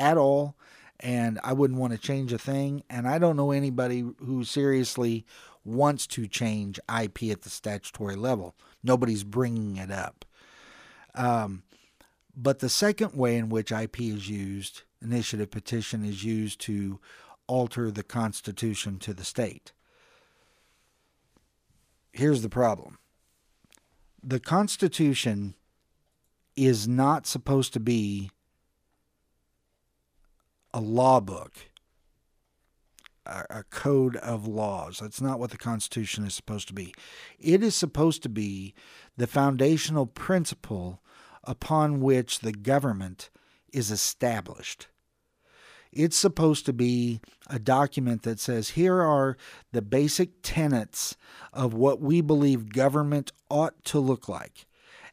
at 0.00 0.16
all. 0.18 0.56
And 0.98 1.38
I 1.44 1.52
wouldn't 1.52 1.78
want 1.78 1.92
to 1.92 1.98
change 1.98 2.32
a 2.32 2.38
thing. 2.38 2.82
And 2.90 3.06
I 3.06 3.18
don't 3.18 3.36
know 3.36 3.52
anybody 3.52 4.04
who 4.18 4.42
seriously 4.42 5.24
wants 5.64 6.08
to 6.08 6.26
change 6.26 6.80
IP 6.88 7.24
at 7.24 7.42
the 7.42 7.50
statutory 7.50 8.16
level. 8.16 8.56
Nobody's 8.82 9.22
bringing 9.22 9.76
it 9.76 9.92
up. 9.92 10.24
Um, 11.14 11.62
but 12.42 12.60
the 12.60 12.70
second 12.70 13.12
way 13.14 13.36
in 13.36 13.50
which 13.50 13.70
IP 13.70 14.00
is 14.00 14.30
used, 14.30 14.82
initiative 15.02 15.50
petition, 15.50 16.04
is 16.04 16.24
used 16.24 16.58
to 16.62 16.98
alter 17.46 17.90
the 17.90 18.02
Constitution 18.02 18.98
to 18.98 19.12
the 19.12 19.24
state. 19.24 19.72
Here's 22.12 22.40
the 22.40 22.48
problem 22.48 22.98
the 24.22 24.40
Constitution 24.40 25.54
is 26.56 26.88
not 26.88 27.26
supposed 27.26 27.74
to 27.74 27.80
be 27.80 28.30
a 30.72 30.80
law 30.80 31.20
book, 31.20 31.52
a, 33.26 33.64
code 33.64 34.16
of 34.16 34.46
laws. 34.46 34.98
That's 35.00 35.20
not 35.20 35.38
what 35.38 35.50
the 35.50 35.58
Constitution 35.58 36.24
is 36.24 36.34
supposed 36.34 36.68
to 36.68 36.74
be. 36.74 36.94
It 37.38 37.62
is 37.62 37.74
supposed 37.74 38.22
to 38.22 38.28
be 38.28 38.74
the 39.16 39.26
foundational 39.26 40.06
principle 40.06 41.02
upon 41.44 42.00
which 42.00 42.40
the 42.40 42.52
government 42.52 43.30
is 43.72 43.90
established. 43.90 44.88
It's 45.92 46.16
supposed 46.16 46.66
to 46.66 46.72
be 46.72 47.20
a 47.48 47.58
document 47.58 48.22
that 48.22 48.38
says 48.38 48.70
here 48.70 49.00
are 49.00 49.36
the 49.72 49.82
basic 49.82 50.42
tenets 50.42 51.16
of 51.52 51.74
what 51.74 52.00
we 52.00 52.20
believe 52.20 52.72
government 52.72 53.32
ought 53.48 53.84
to 53.86 53.98
look 53.98 54.28
like. 54.28 54.66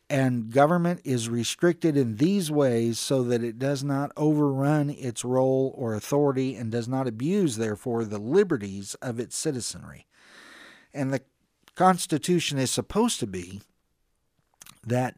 And 0.09 0.51
government 0.51 1.01
is 1.03 1.27
restricted 1.27 1.97
in 1.97 2.15
these 2.15 2.49
ways 2.49 2.97
so 2.97 3.23
that 3.23 3.43
it 3.43 3.59
does 3.59 3.83
not 3.83 4.11
overrun 4.15 4.89
its 4.89 5.25
role 5.25 5.73
or 5.75 5.95
authority 5.95 6.55
and 6.55 6.71
does 6.71 6.87
not 6.87 7.07
abuse, 7.07 7.57
therefore, 7.57 8.05
the 8.05 8.19
liberties 8.19 8.95
of 9.01 9.19
its 9.19 9.35
citizenry. 9.35 10.05
And 10.93 11.11
the 11.11 11.21
Constitution 11.75 12.57
is 12.57 12.71
supposed 12.71 13.19
to 13.19 13.27
be 13.27 13.61
that 14.85 15.17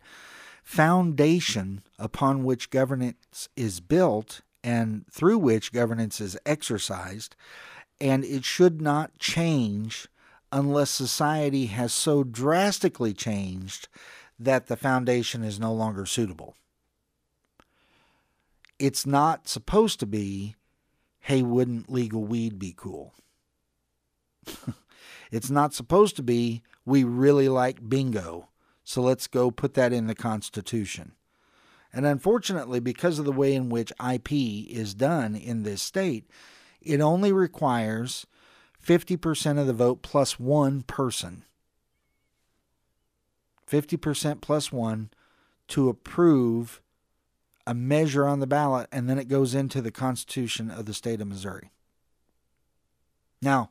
foundation 0.70 1.82
upon 1.98 2.44
which 2.44 2.70
governance 2.70 3.50
is 3.56 3.80
built 3.80 4.42
and 4.64 5.04
through 5.12 5.40
which 5.40 5.74
governance 5.74 6.22
is 6.22 6.38
exercised, 6.46 7.36
and 8.00 8.24
it 8.24 8.46
should 8.46 8.80
not 8.80 9.18
change 9.18 10.08
unless 10.52 10.92
society 10.92 11.66
has 11.66 11.92
so 11.92 12.24
drastically 12.24 13.16
changed 13.16 13.88
that 14.38 14.68
the 14.68 14.78
foundation 14.78 15.44
is 15.44 15.60
no 15.60 15.74
longer 15.74 16.06
suitable. 16.06 16.54
It's 18.78 19.08
not 19.08 19.48
supposed 19.48 20.00
to 20.02 20.06
be, 20.06 20.56
hey, 21.22 21.42
wouldn't 21.42 21.92
legal 21.92 22.24
weed 22.24 22.60
be 22.60 22.76
cool? 22.78 23.16
it's 25.32 25.50
not 25.50 25.74
supposed 25.74 26.16
to 26.18 26.24
be, 26.24 26.62
we 26.86 27.04
really 27.04 27.50
like 27.50 27.90
bingo, 27.90 28.50
so 28.90 29.04
let's 29.04 29.28
go 29.28 29.52
put 29.52 29.76
that 29.76 29.94
in 29.94 30.08
the 30.08 30.16
Constitution. 30.16 31.12
And 31.94 32.08
unfortunately, 32.08 32.80
because 32.80 33.20
of 33.20 33.26
the 33.26 33.32
way 33.32 33.54
in 33.54 33.70
which 33.70 33.94
IP 34.04 34.32
is 34.32 34.96
done 34.96 35.36
in 35.36 35.62
this 35.62 35.84
state, 35.84 36.28
it 36.82 37.00
only 37.00 37.32
requires 37.32 38.26
50% 38.84 39.60
of 39.60 39.68
the 39.68 39.74
vote 39.74 40.02
plus 40.02 40.40
one 40.40 40.82
person. 40.82 41.44
50% 43.70 44.42
plus 44.42 44.72
one 44.72 45.12
to 45.68 45.88
approve 45.88 46.82
a 47.68 47.76
measure 47.76 48.26
on 48.26 48.40
the 48.40 48.48
ballot, 48.48 48.90
and 48.92 49.08
then 49.08 49.20
it 49.20 49.28
goes 49.28 49.54
into 49.54 49.84
the 49.84 49.92
Constitution 49.92 50.72
of 50.72 50.88
the 50.88 50.96
state 50.96 51.22
of 51.22 51.28
Missouri. 51.28 51.70
Now, 53.40 53.70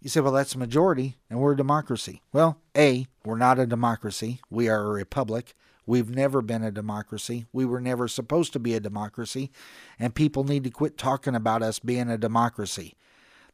you 0.00 0.08
say, 0.08 0.20
well, 0.20 0.32
that's 0.32 0.54
a 0.54 0.58
majority, 0.58 1.16
and 1.28 1.40
we're 1.40 1.54
a 1.54 1.56
democracy. 1.56 2.22
Well, 2.32 2.60
A, 2.76 3.06
we're 3.24 3.36
not 3.36 3.58
a 3.58 3.66
democracy. 3.66 4.40
We 4.48 4.68
are 4.68 4.86
a 4.86 4.90
republic. 4.90 5.54
We've 5.86 6.10
never 6.10 6.42
been 6.42 6.62
a 6.62 6.70
democracy. 6.70 7.46
We 7.52 7.64
were 7.64 7.80
never 7.80 8.08
supposed 8.08 8.52
to 8.52 8.58
be 8.58 8.74
a 8.74 8.80
democracy, 8.80 9.50
and 9.98 10.14
people 10.14 10.44
need 10.44 10.64
to 10.64 10.70
quit 10.70 10.98
talking 10.98 11.34
about 11.34 11.62
us 11.62 11.78
being 11.78 12.10
a 12.10 12.18
democracy. 12.18 12.94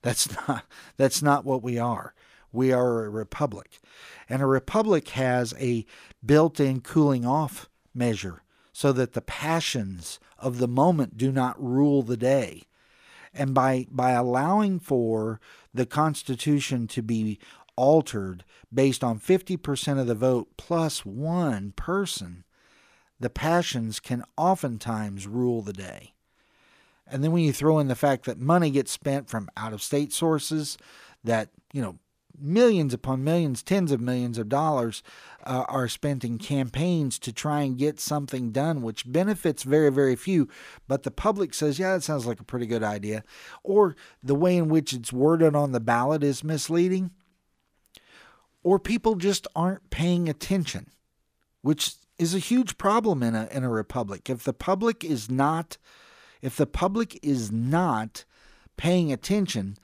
That's 0.02 0.28
not 0.48 0.64
that's 0.96 1.22
not 1.22 1.44
what 1.44 1.62
we 1.62 1.78
are. 1.78 2.14
We 2.52 2.72
are 2.72 3.04
a 3.04 3.10
republic. 3.10 3.80
And 4.28 4.42
a 4.42 4.46
republic 4.46 5.08
has 5.10 5.54
a 5.58 5.86
built-in 6.24 6.82
cooling 6.82 7.26
off 7.26 7.68
measure 7.94 8.42
so 8.72 8.92
that 8.92 9.12
the 9.12 9.20
passions 9.20 10.20
of 10.38 10.58
the 10.58 10.68
moment 10.68 11.16
do 11.16 11.32
not 11.32 11.60
rule 11.62 12.02
the 12.02 12.16
day. 12.16 12.62
And 13.34 13.54
by 13.54 13.86
by 13.90 14.12
allowing 14.12 14.78
for 14.78 15.40
the 15.72 15.86
constitution 15.86 16.86
to 16.88 17.02
be 17.02 17.38
altered 17.76 18.44
based 18.72 19.02
on 19.02 19.18
50% 19.18 19.98
of 19.98 20.06
the 20.06 20.14
vote 20.14 20.48
plus 20.56 21.04
one 21.04 21.72
person, 21.72 22.44
the 23.18 23.30
passions 23.30 24.00
can 24.00 24.24
oftentimes 24.36 25.26
rule 25.26 25.62
the 25.62 25.72
day. 25.72 26.12
And 27.06 27.22
then 27.22 27.32
when 27.32 27.42
you 27.42 27.52
throw 27.52 27.78
in 27.78 27.88
the 27.88 27.94
fact 27.94 28.24
that 28.24 28.38
money 28.38 28.70
gets 28.70 28.90
spent 28.90 29.28
from 29.28 29.48
out 29.56 29.72
of 29.72 29.82
state 29.82 30.12
sources, 30.12 30.78
that, 31.22 31.50
you 31.72 31.82
know, 31.82 31.98
millions 32.38 32.94
upon 32.94 33.24
millions, 33.24 33.62
tens 33.62 33.92
of 33.92 34.00
millions 34.00 34.38
of 34.38 34.48
dollars 34.48 35.02
uh, 35.44 35.64
are 35.68 35.88
spent 35.88 36.24
in 36.24 36.38
campaigns 36.38 37.18
to 37.20 37.32
try 37.32 37.62
and 37.62 37.78
get 37.78 38.00
something 38.00 38.50
done, 38.50 38.82
which 38.82 39.10
benefits 39.10 39.62
very, 39.62 39.90
very 39.90 40.16
few. 40.16 40.48
But 40.88 41.02
the 41.02 41.10
public 41.10 41.54
says, 41.54 41.78
yeah, 41.78 41.94
that 41.94 42.02
sounds 42.02 42.26
like 42.26 42.40
a 42.40 42.44
pretty 42.44 42.66
good 42.66 42.82
idea. 42.82 43.22
Or 43.62 43.96
the 44.22 44.34
way 44.34 44.56
in 44.56 44.68
which 44.68 44.92
it's 44.92 45.12
worded 45.12 45.54
on 45.54 45.72
the 45.72 45.80
ballot 45.80 46.22
is 46.22 46.44
misleading 46.44 47.10
or 48.64 48.78
people 48.78 49.14
just 49.14 49.46
aren't 49.54 49.90
paying 49.90 50.28
attention, 50.28 50.90
which 51.60 51.94
is 52.18 52.34
a 52.34 52.40
huge 52.40 52.76
problem 52.78 53.22
in 53.22 53.36
a 53.36 53.46
in 53.52 53.62
a 53.62 53.68
republic. 53.68 54.28
If 54.28 54.42
the 54.42 54.52
public 54.52 55.04
is 55.04 55.30
not 55.30 55.76
if 56.42 56.56
the 56.56 56.66
public 56.66 57.20
is 57.22 57.52
not 57.52 58.24
paying 58.76 59.12
attention, 59.12 59.76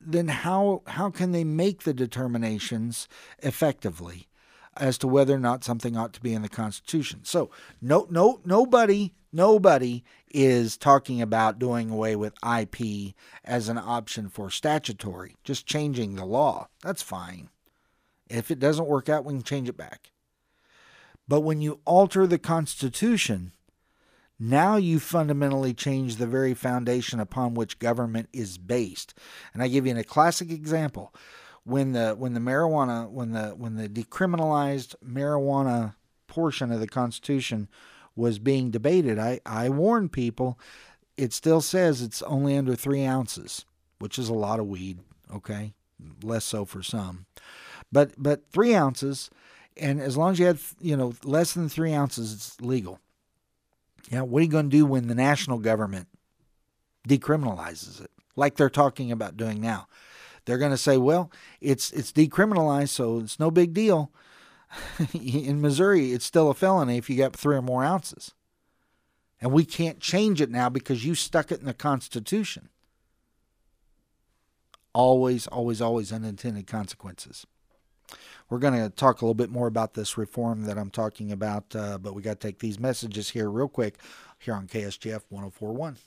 then 0.00 0.28
how 0.28 0.82
how 0.86 1.10
can 1.10 1.32
they 1.32 1.44
make 1.44 1.82
the 1.82 1.94
determinations 1.94 3.08
effectively 3.40 4.28
as 4.76 4.96
to 4.98 5.08
whether 5.08 5.34
or 5.34 5.40
not 5.40 5.64
something 5.64 5.96
ought 5.96 6.12
to 6.14 6.20
be 6.20 6.34
in 6.34 6.42
the 6.42 6.48
Constitution? 6.48 7.20
So 7.24 7.50
no 7.80 8.06
no 8.10 8.40
nobody 8.44 9.12
nobody 9.32 10.04
is 10.30 10.76
talking 10.76 11.20
about 11.20 11.58
doing 11.58 11.90
away 11.90 12.16
with 12.16 12.34
IP 12.44 13.14
as 13.44 13.68
an 13.68 13.78
option 13.78 14.28
for 14.28 14.50
statutory, 14.50 15.36
just 15.44 15.66
changing 15.66 16.14
the 16.14 16.24
law. 16.24 16.68
That's 16.82 17.02
fine. 17.02 17.48
If 18.28 18.50
it 18.50 18.58
doesn't 18.58 18.88
work 18.88 19.08
out, 19.08 19.24
we 19.24 19.34
can 19.34 19.42
change 19.42 19.68
it 19.68 19.76
back. 19.76 20.10
But 21.26 21.40
when 21.40 21.60
you 21.60 21.80
alter 21.84 22.26
the 22.26 22.38
Constitution, 22.38 23.52
now 24.38 24.76
you 24.76 25.00
fundamentally 25.00 25.74
change 25.74 26.16
the 26.16 26.26
very 26.26 26.54
foundation 26.54 27.18
upon 27.20 27.54
which 27.54 27.78
government 27.78 28.28
is 28.32 28.56
based. 28.58 29.14
And 29.52 29.62
I 29.62 29.68
give 29.68 29.86
you 29.86 29.96
a 29.96 30.04
classic 30.04 30.50
example. 30.50 31.14
When 31.64 31.92
the 31.92 32.14
when 32.14 32.32
the 32.32 32.40
marijuana 32.40 33.10
when 33.10 33.32
the 33.32 33.48
when 33.50 33.76
the 33.76 33.88
decriminalized 33.88 34.94
marijuana 35.04 35.94
portion 36.26 36.72
of 36.72 36.80
the 36.80 36.86
Constitution 36.86 37.68
was 38.16 38.38
being 38.38 38.70
debated, 38.70 39.18
I, 39.18 39.40
I 39.44 39.68
warned 39.68 40.12
people 40.12 40.58
it 41.18 41.32
still 41.32 41.60
says 41.60 42.00
it's 42.00 42.22
only 42.22 42.56
under 42.56 42.76
three 42.76 43.04
ounces, 43.04 43.66
which 43.98 44.18
is 44.18 44.28
a 44.28 44.34
lot 44.34 44.60
of 44.60 44.66
weed, 44.66 45.00
okay? 45.34 45.74
Less 46.22 46.44
so 46.44 46.64
for 46.64 46.82
some. 46.82 47.26
But 47.90 48.12
but 48.16 48.48
three 48.50 48.74
ounces, 48.74 49.28
and 49.76 50.00
as 50.00 50.16
long 50.16 50.32
as 50.32 50.38
you 50.38 50.46
have 50.46 50.74
you 50.80 50.96
know 50.96 51.12
less 51.24 51.52
than 51.52 51.68
three 51.68 51.92
ounces, 51.92 52.32
it's 52.32 52.60
legal. 52.60 53.00
Yeah, 54.10 54.22
what 54.22 54.40
are 54.40 54.44
you 54.44 54.50
going 54.50 54.70
to 54.70 54.76
do 54.76 54.86
when 54.86 55.08
the 55.08 55.14
national 55.14 55.58
government 55.58 56.08
decriminalizes 57.06 58.02
it, 58.02 58.10
like 58.36 58.56
they're 58.56 58.70
talking 58.70 59.12
about 59.12 59.36
doing 59.36 59.60
now? 59.60 59.86
They're 60.44 60.58
going 60.58 60.70
to 60.70 60.78
say, 60.78 60.96
well, 60.96 61.30
it's 61.60 61.90
it's 61.92 62.10
decriminalized, 62.10 62.88
so 62.88 63.18
it's 63.18 63.38
no 63.38 63.50
big 63.50 63.74
deal. 63.74 64.10
in 65.12 65.60
Missouri, 65.60 66.12
it's 66.12 66.24
still 66.24 66.50
a 66.50 66.54
felony 66.54 66.96
if 66.96 67.10
you 67.10 67.16
got 67.16 67.36
three 67.36 67.56
or 67.56 67.62
more 67.62 67.84
ounces. 67.84 68.32
And 69.40 69.52
we 69.52 69.64
can't 69.64 70.00
change 70.00 70.40
it 70.40 70.50
now 70.50 70.68
because 70.68 71.04
you 71.04 71.14
stuck 71.14 71.52
it 71.52 71.60
in 71.60 71.66
the 71.66 71.74
Constitution. 71.74 72.70
Always, 74.94 75.46
always, 75.46 75.80
always 75.80 76.12
unintended 76.12 76.66
consequences. 76.66 77.46
We're 78.50 78.58
going 78.58 78.74
to 78.74 78.88
talk 78.88 79.20
a 79.20 79.24
little 79.26 79.34
bit 79.34 79.50
more 79.50 79.66
about 79.66 79.92
this 79.92 80.16
reform 80.16 80.64
that 80.64 80.78
I'm 80.78 80.88
talking 80.90 81.32
about, 81.32 81.76
uh, 81.76 81.98
but 81.98 82.14
we 82.14 82.22
got 82.22 82.40
to 82.40 82.46
take 82.46 82.60
these 82.60 82.80
messages 82.80 83.28
here 83.30 83.50
real 83.50 83.68
quick 83.68 83.96
here 84.38 84.54
on 84.54 84.66
KSGF 84.66 85.22
1041. 85.28 85.98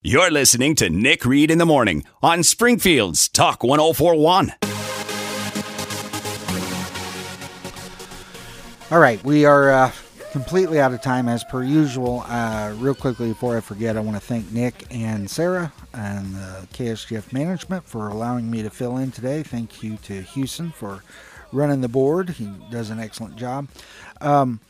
You're 0.00 0.30
listening 0.30 0.76
to 0.76 0.88
Nick 0.88 1.24
Reed 1.24 1.50
in 1.50 1.58
the 1.58 1.66
Morning 1.66 2.04
on 2.22 2.44
Springfield's 2.44 3.28
Talk 3.28 3.64
1041. 3.64 4.52
All 8.92 9.00
right, 9.00 9.24
we 9.24 9.44
are 9.44 9.70
uh, 9.72 9.92
completely 10.30 10.78
out 10.78 10.92
of 10.92 11.02
time 11.02 11.28
as 11.28 11.42
per 11.42 11.64
usual. 11.64 12.22
Uh, 12.28 12.74
real 12.76 12.94
quickly 12.94 13.28
before 13.28 13.56
I 13.56 13.60
forget, 13.60 13.96
I 13.96 14.00
want 14.00 14.16
to 14.16 14.24
thank 14.24 14.52
Nick 14.52 14.86
and 14.92 15.28
Sarah 15.28 15.72
and 15.94 16.32
the 16.36 16.68
KSGF 16.74 17.32
management 17.32 17.84
for 17.84 18.08
allowing 18.08 18.48
me 18.48 18.62
to 18.62 18.70
fill 18.70 18.98
in 18.98 19.10
today. 19.10 19.42
Thank 19.42 19.82
you 19.82 19.96
to 20.04 20.20
Houston 20.20 20.70
for 20.70 21.02
running 21.52 21.80
the 21.80 21.88
board. 21.88 22.30
He 22.30 22.50
does 22.70 22.90
an 22.90 22.98
excellent 22.98 23.36
job. 23.36 23.68
Um, 24.20 24.60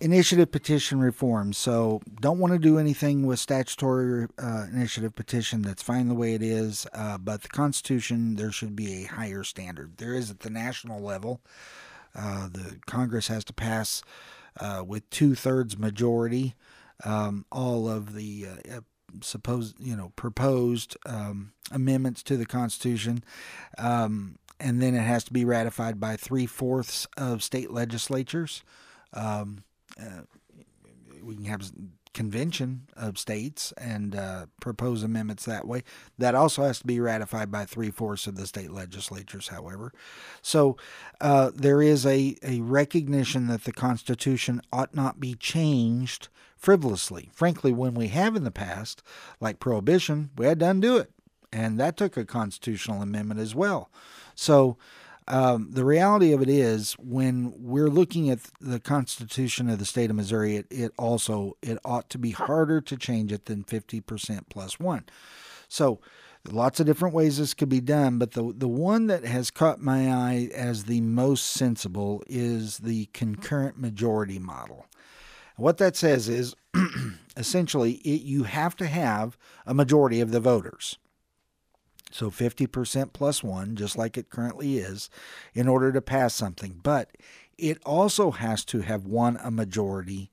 initiative 0.00 0.50
petition 0.50 1.00
reform. 1.00 1.52
So 1.52 2.00
don't 2.20 2.38
want 2.38 2.52
to 2.54 2.58
do 2.58 2.78
anything 2.78 3.26
with 3.26 3.38
statutory 3.38 4.28
uh, 4.38 4.66
initiative 4.72 5.14
petition. 5.14 5.62
That's 5.62 5.82
fine 5.82 6.08
the 6.08 6.14
way 6.14 6.34
it 6.34 6.42
is. 6.42 6.86
Uh, 6.94 7.18
but 7.18 7.42
the 7.42 7.48
Constitution, 7.48 8.36
there 8.36 8.52
should 8.52 8.74
be 8.74 9.04
a 9.04 9.08
higher 9.08 9.44
standard. 9.44 9.98
There 9.98 10.14
is 10.14 10.30
at 10.30 10.40
the 10.40 10.50
national 10.50 11.00
level. 11.00 11.40
Uh, 12.14 12.48
the 12.48 12.78
Congress 12.86 13.28
has 13.28 13.44
to 13.44 13.52
pass 13.52 14.02
uh, 14.58 14.82
with 14.86 15.08
two 15.10 15.34
thirds 15.34 15.78
majority 15.78 16.54
um, 17.04 17.44
all 17.50 17.88
of 17.88 18.14
the 18.14 18.46
uh, 18.70 18.80
supposed, 19.22 19.76
you 19.80 19.96
know, 19.96 20.12
proposed 20.16 20.96
um, 21.06 21.52
amendments 21.70 22.22
to 22.24 22.36
the 22.36 22.46
Constitution, 22.46 23.24
um, 23.78 24.36
and 24.60 24.80
then 24.80 24.94
it 24.94 25.00
has 25.00 25.24
to 25.24 25.32
be 25.32 25.44
ratified 25.44 25.98
by 25.98 26.16
three 26.16 26.46
fourths 26.46 27.06
of 27.16 27.42
state 27.42 27.70
legislatures. 27.70 28.62
Um, 29.12 29.64
uh, 30.00 30.22
we 31.22 31.34
can 31.34 31.44
have 31.46 31.72
convention 32.12 32.88
of 32.96 33.18
states 33.18 33.72
and 33.78 34.16
uh, 34.16 34.46
propose 34.60 35.02
amendments 35.02 35.44
that 35.44 35.66
way. 35.66 35.82
That 36.18 36.34
also 36.34 36.62
has 36.62 36.80
to 36.80 36.86
be 36.86 37.00
ratified 37.00 37.50
by 37.50 37.64
three 37.64 37.90
fourths 37.90 38.26
of 38.26 38.36
the 38.36 38.46
state 38.46 38.72
legislatures, 38.72 39.48
however. 39.48 39.92
So 40.42 40.76
uh, 41.20 41.50
there 41.54 41.80
is 41.80 42.04
a, 42.04 42.36
a 42.42 42.60
recognition 42.60 43.46
that 43.46 43.64
the 43.64 43.72
Constitution 43.72 44.60
ought 44.72 44.94
not 44.94 45.20
be 45.20 45.34
changed 45.34 46.28
frivolously. 46.56 47.30
Frankly, 47.32 47.72
when 47.72 47.94
we 47.94 48.08
have 48.08 48.36
in 48.36 48.44
the 48.44 48.50
past, 48.50 49.02
like 49.40 49.60
prohibition, 49.60 50.30
we 50.36 50.46
had 50.46 50.60
to 50.60 50.68
undo 50.68 50.96
it. 50.98 51.10
And 51.52 51.80
that 51.80 51.96
took 51.96 52.16
a 52.16 52.24
constitutional 52.24 53.02
amendment 53.02 53.40
as 53.40 53.54
well. 53.54 53.90
So 54.40 54.78
um, 55.28 55.68
the 55.70 55.84
reality 55.84 56.32
of 56.32 56.40
it 56.40 56.48
is, 56.48 56.94
when 56.94 57.52
we're 57.58 57.90
looking 57.90 58.30
at 58.30 58.38
the 58.58 58.80
Constitution 58.80 59.68
of 59.68 59.78
the 59.78 59.84
state 59.84 60.08
of 60.08 60.16
Missouri, 60.16 60.56
it, 60.56 60.66
it 60.70 60.92
also 60.96 61.58
it 61.60 61.76
ought 61.84 62.08
to 62.08 62.18
be 62.18 62.30
harder 62.30 62.80
to 62.80 62.96
change 62.96 63.32
it 63.32 63.44
than 63.44 63.64
50% 63.64 64.44
plus 64.48 64.80
one. 64.80 65.04
So, 65.68 66.00
lots 66.50 66.80
of 66.80 66.86
different 66.86 67.14
ways 67.14 67.36
this 67.36 67.52
could 67.52 67.68
be 67.68 67.82
done, 67.82 68.16
but 68.16 68.32
the 68.32 68.54
the 68.56 68.66
one 68.66 69.08
that 69.08 69.26
has 69.26 69.50
caught 69.50 69.78
my 69.78 70.10
eye 70.10 70.48
as 70.54 70.84
the 70.84 71.02
most 71.02 71.48
sensible 71.48 72.22
is 72.26 72.78
the 72.78 73.10
concurrent 73.12 73.78
majority 73.78 74.38
model. 74.38 74.86
what 75.56 75.76
that 75.76 75.96
says 75.96 76.30
is, 76.30 76.56
essentially, 77.36 77.92
it, 77.96 78.22
you 78.22 78.44
have 78.44 78.74
to 78.76 78.86
have 78.86 79.36
a 79.66 79.74
majority 79.74 80.22
of 80.22 80.30
the 80.30 80.40
voters. 80.40 80.96
So 82.10 82.30
50% 82.30 83.12
plus 83.12 83.42
one, 83.42 83.76
just 83.76 83.96
like 83.96 84.18
it 84.18 84.30
currently 84.30 84.78
is, 84.78 85.08
in 85.54 85.68
order 85.68 85.92
to 85.92 86.02
pass 86.02 86.34
something. 86.34 86.80
But 86.82 87.16
it 87.56 87.78
also 87.86 88.32
has 88.32 88.64
to 88.66 88.80
have 88.80 89.06
won 89.06 89.38
a 89.42 89.50
majority 89.50 90.30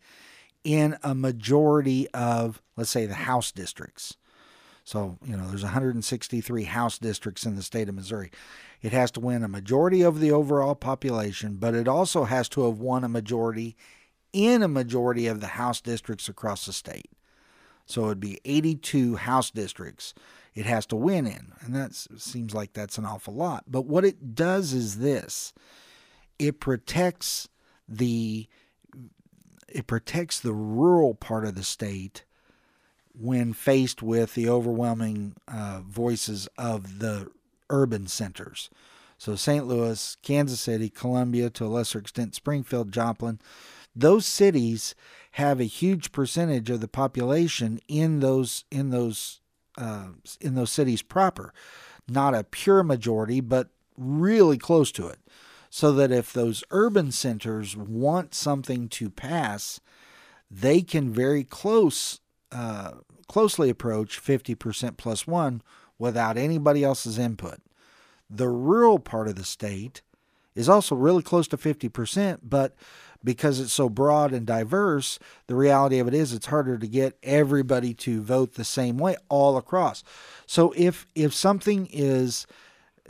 in 0.64 0.98
a 1.04 1.14
majority 1.14 2.10
of, 2.10 2.62
let's 2.76 2.90
say, 2.90 3.06
the 3.06 3.14
House 3.14 3.52
districts. 3.52 4.18
So, 4.84 5.18
you 5.24 5.36
know, 5.38 5.48
there's 5.48 5.64
163 5.64 6.64
House 6.64 6.98
districts 6.98 7.46
in 7.46 7.56
the 7.56 7.62
state 7.62 7.90
of 7.90 7.96
Missouri. 7.96 8.32
It 8.82 8.92
has 8.92 9.12
to 9.12 9.20
win 9.20 9.44
a 9.44 9.50
majority 9.50 10.02
of 10.02 10.20
the 10.20 10.32
overall 10.32 10.76
population, 10.76 11.58
but 11.58 11.76
it 11.76 11.88
also 11.88 12.24
has 12.24 12.50
to 12.50 12.66
have 12.66 12.80
won 12.80 13.04
a 13.04 13.10
majority 13.10 13.76
in 14.34 14.64
a 14.64 14.68
majority 14.68 15.28
of 15.28 15.42
the 15.42 15.48
House 15.48 15.82
districts 15.82 16.30
across 16.30 16.66
the 16.66 16.74
state. 16.74 17.10
So 17.86 18.06
it 18.06 18.08
would 18.08 18.20
be 18.20 18.40
82 18.46 19.18
House 19.18 19.52
districts 19.52 20.14
it 20.58 20.66
has 20.66 20.88
to 20.88 20.96
win 20.96 21.28
in. 21.28 21.54
And 21.62 21.76
that 21.76 21.94
seems 21.94 22.56
like 22.56 22.74
that's 22.74 22.98
an 22.98 23.06
awful 23.06 23.36
lot. 23.36 23.66
But 23.68 23.86
what 23.86 24.04
it 24.04 24.34
does 24.34 24.74
is 24.74 24.98
this 24.98 25.54
it 26.40 26.60
protects 26.60 27.48
the 27.88 28.48
it 29.70 29.86
protects 29.86 30.40
the 30.40 30.54
rural 30.54 31.14
part 31.14 31.46
of 31.46 31.54
the 31.54 31.64
state 31.64 32.24
when 33.14 33.54
faced 33.54 34.02
with 34.02 34.34
the 34.34 34.50
overwhelming 34.50 35.36
uh, 35.48 35.82
voices 35.88 36.48
of 36.58 37.00
the 37.00 37.30
urban 37.70 38.08
centers. 38.08 38.72
So 39.20 39.36
St. 39.36 39.68
Louis, 39.68 40.18
Kansas 40.24 40.60
City, 40.60 40.90
Columbia, 40.90 41.52
to 41.52 41.66
a 41.66 41.68
lesser 41.68 42.00
extent 42.00 42.34
Springfield, 42.34 42.92
Joplin, 42.92 43.40
those 43.96 44.26
cities 44.26 44.96
have 45.34 45.60
a 45.60 45.66
huge 45.66 46.12
percentage 46.12 46.72
of 46.72 46.82
the 46.82 46.88
population 46.88 47.80
in 47.88 48.22
those 48.22 48.64
in 48.72 48.90
those 48.90 49.42
uh, 49.78 50.08
in 50.42 50.56
those 50.56 50.72
cities 50.72 51.02
proper. 51.02 51.54
Not 52.08 52.36
a 52.36 52.44
pure 52.44 52.84
majority, 52.84 53.42
but 53.42 53.70
really 53.98 54.58
close 54.58 54.92
to 54.94 55.08
it. 55.08 55.20
So 55.70 55.92
that 55.94 56.12
if 56.12 56.32
those 56.32 56.64
urban 56.72 57.12
centers 57.12 57.76
want 57.76 58.34
something 58.34 58.88
to 58.90 59.10
pass, 59.10 59.80
they 60.50 60.82
can 60.82 61.12
very 61.12 61.44
close, 61.44 62.22
uh, 62.52 62.92
closely 63.28 63.70
approach 63.70 64.22
50% 64.22 64.98
plus 64.98 65.28
one 65.28 65.62
without 66.00 66.38
anybody 66.38 66.84
else's 66.84 67.18
input. 67.18 67.60
The 68.30 68.48
rural 68.48 69.00
part 69.00 69.28
of 69.28 69.36
the 69.36 69.44
state 69.44 70.02
is 70.56 70.68
also 70.68 70.96
really 70.96 71.22
close 71.22 71.48
to 71.50 71.58
50%, 71.58 72.40
but 72.44 72.76
because 73.24 73.60
it's 73.60 73.74
so 73.74 73.90
broad 73.90 74.34
and 74.34 74.46
diverse, 74.46 75.20
the 75.48 75.56
reality 75.56 76.00
of 76.00 76.08
it 76.08 76.14
is 76.14 76.34
it's 76.34 76.48
harder 76.48 76.78
to 76.78 76.88
get 76.88 77.18
everybody 77.24 77.94
to 77.94 78.22
vote 78.22 78.54
the 78.54 78.64
same 78.64 78.98
way 78.98 79.16
all 79.30 79.58
across. 79.58 80.04
So 80.46 80.74
if 80.76 81.08
if 81.16 81.34
something 81.34 81.88
is 81.92 82.48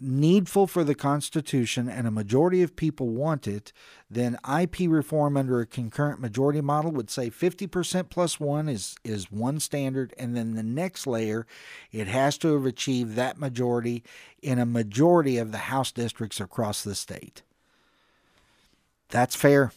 needful 0.02 0.68
for 0.68 0.84
the 0.84 0.96
Constitution 0.96 1.90
and 1.90 2.08
a 2.08 2.12
majority 2.12 2.62
of 2.62 2.76
people 2.76 3.10
want 3.10 3.48
it, 3.48 3.74
then 4.10 4.38
IP 4.48 4.82
reform 4.88 5.38
under 5.38 5.60
a 5.60 5.66
concurrent 5.66 6.20
majority 6.20 6.62
model 6.62 6.92
would 6.92 7.10
say 7.10 7.30
50% 7.30 8.10
plus 8.10 8.40
one 8.40 8.70
is, 8.70 8.96
is 9.04 9.32
one 9.32 9.60
standard, 9.60 10.14
and 10.18 10.36
then 10.36 10.56
the 10.56 10.64
next 10.64 11.08
layer, 11.08 11.46
it 11.92 12.08
has 12.08 12.38
to 12.40 12.54
have 12.54 12.66
achieved 12.66 13.16
that 13.16 13.40
majority 13.40 14.04
in 14.42 14.60
a 14.60 14.66
majority 14.66 15.38
of 15.38 15.52
the 15.52 15.58
House 15.58 15.92
districts 15.92 16.40
across 16.40 16.84
the 16.84 16.96
state. 16.96 17.42
That's 19.10 19.36
fair. 19.36 19.72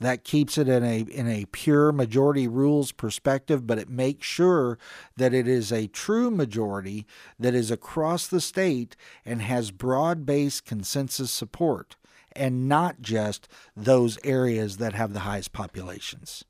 That 0.00 0.24
keeps 0.24 0.58
it 0.58 0.68
in 0.68 0.82
a 0.82 1.00
in 1.02 1.28
a 1.28 1.46
pure 1.46 1.92
majority 1.92 2.48
rules 2.48 2.90
perspective, 2.90 3.64
but 3.64 3.78
it 3.78 3.88
makes 3.88 4.26
sure 4.26 4.76
that 5.16 5.32
it 5.32 5.46
is 5.46 5.70
a 5.70 5.86
true 5.86 6.32
majority 6.32 7.06
that 7.38 7.54
is 7.54 7.70
across 7.70 8.26
the 8.26 8.40
state 8.40 8.96
and 9.24 9.40
has 9.40 9.70
broad-based 9.70 10.64
consensus 10.64 11.30
support 11.30 11.94
and 12.34 12.68
not 12.68 13.00
just 13.00 13.48
those 13.76 14.18
areas 14.24 14.78
that 14.78 14.94
have 14.94 15.12
the 15.12 15.20
highest 15.20 15.52
populations. 15.52 16.44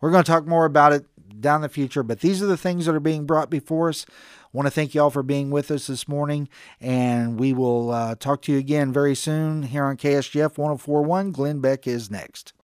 We're 0.00 0.12
going 0.12 0.22
to 0.22 0.30
talk 0.30 0.46
more 0.46 0.64
about 0.64 0.92
it 0.92 1.06
down 1.40 1.60
the 1.60 1.68
future, 1.68 2.02
but 2.02 2.20
these 2.20 2.42
are 2.42 2.46
the 2.46 2.56
things 2.56 2.86
that 2.86 2.94
are 2.94 3.00
being 3.00 3.26
brought 3.26 3.50
before 3.50 3.88
us. 3.88 4.06
I 4.08 4.56
want 4.56 4.66
to 4.66 4.70
thank 4.70 4.94
you 4.94 5.02
all 5.02 5.10
for 5.10 5.22
being 5.22 5.50
with 5.50 5.70
us 5.70 5.88
this 5.88 6.08
morning, 6.08 6.48
and 6.80 7.38
we 7.38 7.52
will 7.52 7.90
uh, 7.90 8.14
talk 8.14 8.42
to 8.42 8.52
you 8.52 8.58
again 8.58 8.92
very 8.92 9.14
soon 9.14 9.64
here 9.64 9.84
on 9.84 9.96
KSGF 9.96 10.56
1041. 10.56 11.32
Glenn 11.32 11.60
Beck 11.60 11.86
is 11.86 12.10
next. 12.10 12.52